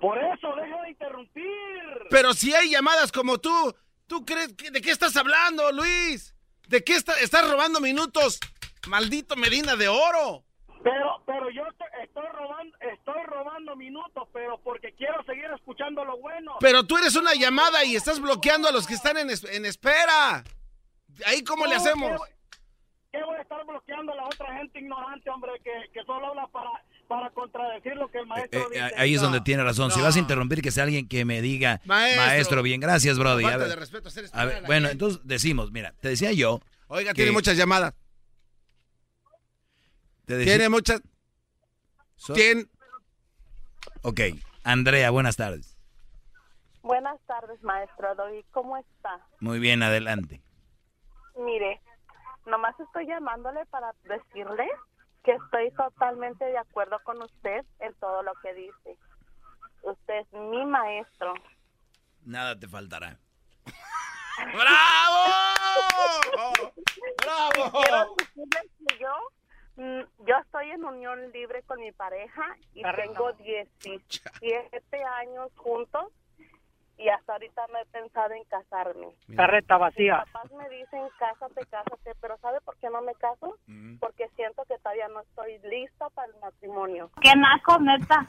por 0.00 0.18
eso 0.18 0.54
deja 0.54 0.82
de 0.82 0.90
interrumpir. 0.90 1.44
Pero 2.10 2.34
si 2.34 2.54
hay 2.54 2.70
llamadas 2.70 3.10
como 3.10 3.38
tú, 3.38 3.74
¿tú 4.06 4.24
crees 4.26 4.52
que, 4.52 4.70
de 4.70 4.80
qué 4.82 4.90
estás 4.90 5.16
hablando, 5.16 5.72
Luis? 5.72 6.34
¿De 6.66 6.82
qué 6.84 6.94
está- 6.94 7.14
estás 7.20 7.48
robando 7.48 7.80
minutos? 7.80 8.38
Maldito 8.88 9.36
Medina 9.36 9.76
de 9.76 9.88
Oro. 9.88 10.44
Pero, 10.82 11.22
pero 11.26 11.50
yo 11.50 11.62
estoy, 11.66 12.26
robando, 12.32 12.76
estoy 12.92 13.22
robando 13.24 13.74
minutos, 13.76 14.28
pero 14.32 14.58
porque 14.62 14.92
quiero 14.94 15.22
seguir 15.24 15.46
escuchando 15.56 16.04
lo 16.04 16.16
bueno. 16.18 16.56
Pero 16.60 16.84
tú 16.86 16.96
eres 16.96 17.16
una 17.16 17.34
llamada 17.34 17.84
y 17.84 17.96
estás 17.96 18.20
bloqueando 18.20 18.68
a 18.68 18.72
los 18.72 18.86
que 18.86 18.94
están 18.94 19.16
en, 19.16 19.30
es- 19.30 19.42
en 19.44 19.64
espera. 19.64 20.44
¿Ahí 21.26 21.42
cómo 21.42 21.66
le 21.66 21.74
hacemos? 21.76 22.10
¿qué 22.10 22.16
voy- 22.16 22.28
¿Qué 23.12 23.22
voy 23.24 23.36
a 23.36 23.42
estar 23.42 23.64
bloqueando 23.64 24.12
a 24.12 24.16
la 24.16 24.24
otra 24.26 24.54
gente 24.58 24.78
ignorante, 24.78 25.30
hombre, 25.30 25.52
que, 25.64 25.72
que 25.92 26.04
solo 26.04 26.26
habla 26.28 26.46
para, 26.48 26.70
para 27.08 27.30
contradecir 27.30 27.94
lo 27.96 28.08
que 28.10 28.18
el 28.18 28.26
maestro 28.26 28.60
Eh, 28.60 28.66
dice? 28.70 28.94
ahí 28.96 29.14
es 29.14 29.20
donde 29.20 29.40
tiene 29.40 29.62
razón. 29.64 29.90
Si 29.90 30.00
vas 30.00 30.16
a 30.16 30.18
interrumpir, 30.18 30.60
que 30.62 30.70
sea 30.70 30.84
alguien 30.84 31.08
que 31.08 31.24
me 31.24 31.40
diga, 31.40 31.80
Maestro. 31.84 32.22
maestro, 32.26 32.62
bien, 32.62 32.80
gracias, 32.80 33.18
Brody. 33.18 33.42
Falta 33.42 33.54
A 33.56 33.58
ver, 33.58 33.68
de 33.68 33.76
respeto 33.76 34.08
hacer 34.08 34.26
a 34.32 34.44
ver, 34.44 34.62
bueno, 34.66 34.88
gente. 34.88 34.92
entonces 34.92 35.20
decimos, 35.24 35.70
mira, 35.72 35.92
te 36.00 36.08
decía 36.08 36.32
yo. 36.32 36.60
Oiga, 36.88 37.10
que- 37.12 37.16
tiene 37.22 37.32
muchas 37.32 37.56
llamadas. 37.56 37.94
te 40.24 40.42
Tiene 40.44 40.68
muchas. 40.68 41.00
So- 42.16 42.34
Tiene. 42.34 42.66
Ok, 44.02 44.20
Andrea, 44.64 45.10
buenas 45.10 45.36
tardes. 45.36 45.76
Buenas 46.82 47.18
tardes, 47.26 47.60
maestro 47.62 48.14
David. 48.14 48.44
¿Cómo 48.52 48.76
está? 48.76 49.20
Muy 49.40 49.58
bien, 49.58 49.82
adelante. 49.82 50.40
Mire, 51.38 51.80
nomás 52.46 52.74
estoy 52.80 53.06
llamándole 53.06 53.64
para 53.66 53.92
decirle 54.04 54.66
que 55.26 55.32
estoy 55.32 55.72
totalmente 55.72 56.44
de 56.44 56.56
acuerdo 56.56 57.00
con 57.02 57.20
usted 57.20 57.66
en 57.80 57.92
todo 57.94 58.22
lo 58.22 58.32
que 58.34 58.54
dice. 58.54 58.96
Usted 59.82 60.20
es 60.20 60.32
mi 60.32 60.64
maestro. 60.64 61.34
Nada 62.22 62.56
te 62.56 62.68
faltará. 62.68 63.18
¡Bravo! 64.54 65.24
¡Bravo! 67.22 67.72
Quiero 67.72 68.14
decirle 68.16 68.70
que 68.78 68.98
yo, 68.98 69.82
mm, 69.82 70.26
yo 70.28 70.36
estoy 70.44 70.70
en 70.70 70.84
unión 70.84 71.32
libre 71.32 71.64
con 71.64 71.80
mi 71.80 71.90
pareja 71.90 72.56
y 72.72 72.82
tengo 72.82 73.32
17 73.32 75.04
años 75.04 75.50
juntos 75.56 76.12
y 76.98 77.08
hasta 77.08 77.34
ahorita 77.34 77.66
no 77.72 77.78
he 77.78 77.86
pensado 77.86 78.32
en 78.34 78.44
casarme. 78.44 79.08
Carreta 79.36 79.76
vacía. 79.76 80.22
Mis 80.24 80.32
papás 80.32 80.52
me 80.52 80.68
dicen, 80.70 81.02
cásate, 81.18 81.66
cásate, 81.66 82.14
pero 82.20 82.38
¿sabe 82.38 82.60
por 82.62 82.76
qué 82.78 82.88
no 82.90 83.02
me 83.02 83.14
caso? 83.14 83.58
Porque 84.00 84.28
siento 84.36 84.64
que 84.66 84.78
todavía 84.78 85.08
no 85.08 85.20
estoy 85.20 85.58
lista 85.68 86.08
para 86.10 86.32
el 86.32 86.38
matrimonio. 86.40 87.10
¿Qué 87.20 87.32
naco, 87.36 87.78
neta? 87.80 88.26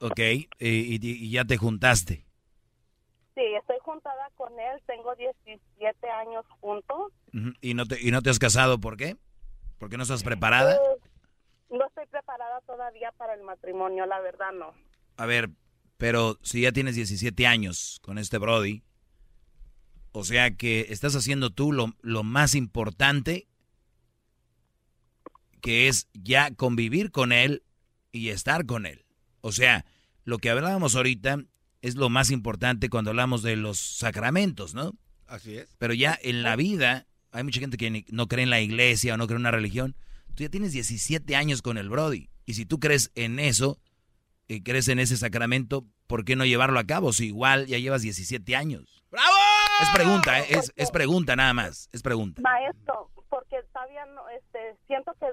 Ok, 0.00 0.18
y, 0.20 0.46
y- 0.60 0.98
y 1.00 1.30
ya 1.32 1.44
te 1.44 1.56
juntaste. 1.56 2.24
Sí, 3.34 3.44
estoy 3.54 3.76
juntada 3.82 4.28
con 4.36 4.58
él, 4.58 4.80
tengo 4.86 5.14
17 5.14 6.10
años 6.10 6.44
juntos. 6.60 7.12
¿Y 7.60 7.74
no, 7.74 7.84
te, 7.86 8.00
¿Y 8.00 8.10
no 8.10 8.20
te 8.22 8.30
has 8.30 8.38
casado 8.38 8.78
por 8.80 8.96
qué? 8.96 9.16
¿Porque 9.78 9.96
no 9.96 10.02
estás 10.02 10.24
preparada? 10.24 10.74
Eh, 10.74 10.78
no 11.70 11.86
estoy 11.86 12.06
preparada 12.06 12.60
todavía 12.62 13.12
para 13.12 13.34
el 13.34 13.42
matrimonio, 13.42 14.06
la 14.06 14.20
verdad 14.20 14.52
no. 14.52 14.72
A 15.16 15.26
ver, 15.26 15.50
pero 15.98 16.38
si 16.42 16.62
ya 16.62 16.72
tienes 16.72 16.94
17 16.94 17.46
años 17.46 17.98
con 18.02 18.16
este 18.16 18.38
Brody, 18.38 18.82
o 20.12 20.24
sea 20.24 20.56
que 20.56 20.86
estás 20.88 21.14
haciendo 21.14 21.50
tú 21.50 21.72
lo, 21.72 21.94
lo 22.00 22.22
más 22.22 22.54
importante, 22.54 23.48
que 25.60 25.88
es 25.88 26.08
ya 26.14 26.52
convivir 26.54 27.10
con 27.10 27.32
él 27.32 27.64
y 28.12 28.28
estar 28.28 28.64
con 28.64 28.86
él. 28.86 29.04
O 29.40 29.52
sea, 29.52 29.84
lo 30.24 30.38
que 30.38 30.50
hablábamos 30.50 30.94
ahorita 30.94 31.44
es 31.82 31.96
lo 31.96 32.08
más 32.08 32.30
importante 32.30 32.88
cuando 32.88 33.10
hablamos 33.10 33.42
de 33.42 33.56
los 33.56 33.78
sacramentos, 33.78 34.74
¿no? 34.74 34.96
Así 35.26 35.56
es. 35.56 35.68
Pero 35.78 35.94
ya 35.94 36.18
en 36.22 36.42
la 36.42 36.54
vida, 36.54 37.08
hay 37.32 37.42
mucha 37.42 37.60
gente 37.60 37.76
que 37.76 38.04
no 38.08 38.28
cree 38.28 38.44
en 38.44 38.50
la 38.50 38.60
iglesia 38.60 39.14
o 39.14 39.16
no 39.16 39.26
cree 39.26 39.36
en 39.36 39.42
una 39.42 39.50
religión. 39.50 39.96
Tú 40.34 40.44
ya 40.44 40.48
tienes 40.48 40.72
17 40.72 41.34
años 41.34 41.60
con 41.60 41.76
el 41.76 41.88
Brody. 41.88 42.30
Y 42.46 42.54
si 42.54 42.66
tú 42.66 42.78
crees 42.78 43.10
en 43.16 43.40
eso, 43.40 43.80
y 44.48 44.62
crees 44.62 44.88
en 44.88 44.98
ese 44.98 45.16
sacramento, 45.16 45.84
¿por 46.06 46.24
qué 46.24 46.34
no 46.34 46.46
llevarlo 46.46 46.78
a 46.78 46.84
cabo? 46.84 47.12
Si 47.12 47.26
igual 47.26 47.66
ya 47.66 47.78
llevas 47.78 48.02
17 48.02 48.56
años. 48.56 49.04
¡Bravo! 49.10 49.34
Es 49.82 49.90
pregunta, 49.90 50.40
¿eh? 50.40 50.46
es, 50.48 50.72
es 50.74 50.90
pregunta 50.90 51.36
nada 51.36 51.52
más. 51.52 51.88
Es 51.92 52.02
pregunta. 52.02 52.40
Maestro, 52.42 53.10
porque 53.28 53.58
todavía 53.72 54.06
no, 54.06 54.28
este, 54.30 54.76
siento 54.86 55.12
que 55.20 55.26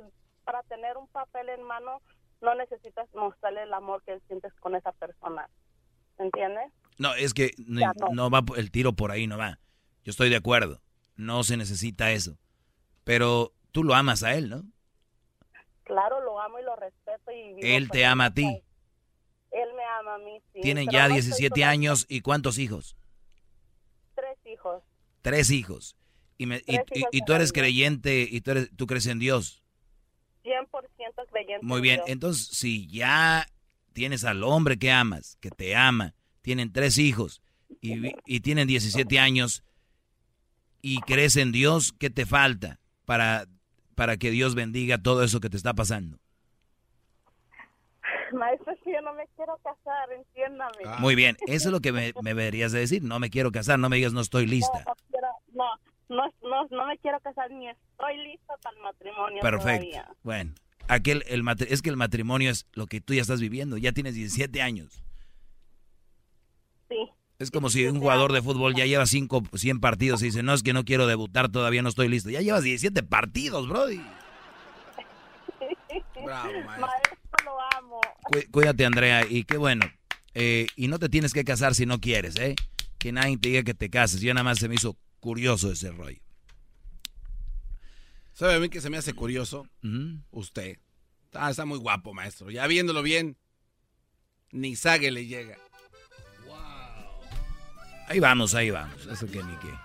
para 0.43 0.61
tener 0.63 0.97
un 0.97 1.07
papel 1.07 1.49
en 1.49 1.63
mano 1.63 2.01
no 2.41 2.53
necesitas 2.55 3.07
mostrarle 3.15 3.63
el 3.63 3.73
amor 3.73 4.03
que 4.05 4.19
sientes 4.27 4.53
con 4.59 4.75
esa 4.75 4.91
persona. 4.91 5.49
¿Entiendes? 6.19 6.71
No, 6.97 7.15
es 7.15 7.33
que 7.33 7.51
no, 7.57 7.81
no. 7.99 8.09
no 8.13 8.29
va 8.29 8.43
el 8.57 8.69
tiro 8.69 8.93
por 8.93 9.11
ahí, 9.11 9.27
no 9.27 9.37
va. 9.37 9.59
Yo 10.03 10.11
estoy 10.11 10.29
de 10.29 10.35
acuerdo. 10.35 10.81
No 11.15 11.43
se 11.43 11.57
necesita 11.57 12.11
eso. 12.11 12.37
Pero 13.05 13.53
tú 13.71 13.83
lo 13.83 13.95
amas 13.95 14.23
a 14.23 14.35
él, 14.35 14.49
¿no? 14.49 14.63
Claro, 15.83 16.19
lo 16.21 16.41
amo 16.41 16.59
y 16.59 16.63
lo 16.63 16.75
respeto. 16.75 17.31
Y 17.31 17.59
Él 17.61 17.89
te 17.89 18.05
ama 18.05 18.25
a 18.25 18.33
ti. 18.33 18.63
Sí. 20.53 20.61
Tienen 20.61 20.87
ya 20.91 21.07
no 21.07 21.15
estoy 21.15 21.21
17 21.21 21.49
todavía- 21.49 21.69
años 21.69 22.05
y 22.09 22.21
¿cuántos 22.21 22.57
hijos? 22.57 22.95
Tres 24.15 24.37
hijos. 24.45 24.83
Tres 25.21 25.49
hijos. 25.51 25.95
Y, 26.37 26.45
me- 26.45 26.57
y- 26.57 26.61
Tres 26.65 26.85
y- 26.93 26.99
hijos 26.99 27.09
y 27.13 27.21
tú 27.21 27.33
eres 27.33 27.51
creyente 27.53 28.27
y 28.29 28.41
tú, 28.41 28.51
eres, 28.51 28.69
tú 28.75 28.87
crees 28.87 29.05
en 29.07 29.19
Dios. 29.19 29.63
100% 30.43 31.25
creyente. 31.31 31.65
Muy 31.65 31.77
en 31.77 31.83
bien, 31.83 31.95
Dios. 31.97 32.09
entonces 32.09 32.47
si 32.47 32.87
ya 32.87 33.47
tienes 33.93 34.23
al 34.25 34.43
hombre 34.43 34.77
que 34.77 34.91
amas, 34.91 35.37
que 35.41 35.49
te 35.49 35.75
ama, 35.75 36.13
tienen 36.41 36.71
tres 36.71 36.97
hijos 36.97 37.41
y 37.81 38.39
tienen 38.41 38.67
17 38.67 39.19
años 39.19 39.63
y 40.81 40.99
crees 41.01 41.35
en 41.37 41.51
Dios, 41.51 41.93
¿qué 41.97 42.09
te 42.09 42.25
falta 42.25 42.79
para, 43.05 43.47
para 43.95 44.17
que 44.17 44.29
Dios 44.31 44.53
bendiga 44.53 44.97
todo 44.99 45.23
eso 45.23 45.39
que 45.39 45.49
te 45.49 45.57
está 45.57 45.73
pasando? 45.73 46.19
Maestro, 48.33 48.73
es 48.73 48.79
que 48.81 48.93
yo 48.93 49.01
no 49.01 49.13
me 49.13 49.25
quiero 49.35 49.57
casar, 49.63 50.11
entiéndame. 50.11 50.83
Ah. 50.85 50.97
Muy 50.99 51.15
bien, 51.15 51.37
eso 51.47 51.69
es 51.69 51.71
lo 51.71 51.79
que 51.79 51.91
me, 51.91 52.13
deberías 52.21 52.71
de 52.71 52.79
decir. 52.79 53.03
No 53.03 53.19
me 53.19 53.29
quiero 53.29 53.51
casar, 53.51 53.79
no 53.79 53.89
me 53.89 53.97
digas 53.97 54.13
no 54.13 54.21
estoy 54.21 54.45
lista. 54.45 54.83
No, 55.53 55.65
no, 56.09 56.23
no, 56.41 56.67
no, 56.69 56.87
me 56.87 56.97
quiero 56.99 57.19
casar 57.19 57.49
ni 57.51 57.69
estoy 57.69 58.17
lista 58.17 58.53
para 58.61 58.75
el 58.75 58.83
matrimonio. 58.83 59.41
Perfecto. 59.41 60.15
Bueno, 60.23 60.53
aquel, 60.87 61.23
el, 61.27 61.43
es 61.67 61.81
que 61.81 61.89
el 61.89 61.97
matrimonio 61.97 62.51
es 62.51 62.67
lo 62.73 62.87
que 62.87 63.01
tú 63.01 63.13
ya 63.13 63.21
estás 63.21 63.41
viviendo. 63.41 63.77
Ya 63.77 63.91
tienes 63.91 64.15
17 64.15 64.61
años. 64.61 65.03
Sí. 66.89 67.09
Es 67.37 67.51
como 67.51 67.69
si 67.69 67.85
un 67.85 67.99
jugador 67.99 68.31
de 68.31 68.41
fútbol 68.41 68.75
ya 68.75 68.85
lleva 68.85 69.05
5, 69.05 69.43
100 69.53 69.81
partidos 69.81 70.21
y 70.21 70.25
dice, 70.25 70.41
no, 70.41 70.53
es 70.53 70.63
que 70.63 70.71
no 70.71 70.85
quiero 70.85 71.05
debutar, 71.05 71.49
todavía 71.49 71.81
no 71.81 71.89
estoy 71.89 72.07
listo. 72.07 72.29
Ya 72.29 72.41
llevas 72.41 72.63
17 72.63 73.03
partidos, 73.03 73.67
Brody. 73.67 73.99
Bravo, 76.23 76.51
maestro. 76.79 77.24
Cuídate, 78.51 78.85
Andrea, 78.85 79.25
y 79.29 79.43
qué 79.43 79.57
bueno. 79.57 79.85
Eh, 80.33 80.67
y 80.75 80.87
no 80.87 80.99
te 80.99 81.09
tienes 81.09 81.33
que 81.33 81.43
casar 81.43 81.75
si 81.75 81.85
no 81.85 81.99
quieres, 81.99 82.35
¿eh? 82.37 82.55
Que 82.97 83.11
nadie 83.11 83.37
te 83.37 83.49
diga 83.49 83.63
que 83.63 83.73
te 83.73 83.89
cases. 83.89 84.21
Yo 84.21 84.33
nada 84.33 84.43
más 84.43 84.59
se 84.59 84.67
me 84.67 84.75
hizo 84.75 84.97
curioso 85.19 85.71
ese 85.71 85.91
rollo. 85.91 86.19
¿Sabe 88.33 88.55
a 88.55 88.59
mí 88.59 88.69
que 88.69 88.81
se 88.81 88.89
me 88.89 88.97
hace 88.97 89.13
curioso? 89.13 89.67
Usted. 90.31 90.77
Ah, 91.33 91.51
está 91.51 91.65
muy 91.65 91.79
guapo, 91.79 92.13
maestro. 92.13 92.51
Ya 92.51 92.67
viéndolo 92.67 93.01
bien, 93.01 93.37
ni 94.51 94.75
sague 94.75 95.11
le 95.11 95.25
llega. 95.25 95.57
Ahí 98.07 98.19
vamos, 98.19 98.53
ahí 98.55 98.69
vamos. 98.69 99.05
Eso 99.07 99.25
que 99.27 99.41
ni 99.41 99.55
qué. 99.57 99.84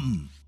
come. 0.00 0.39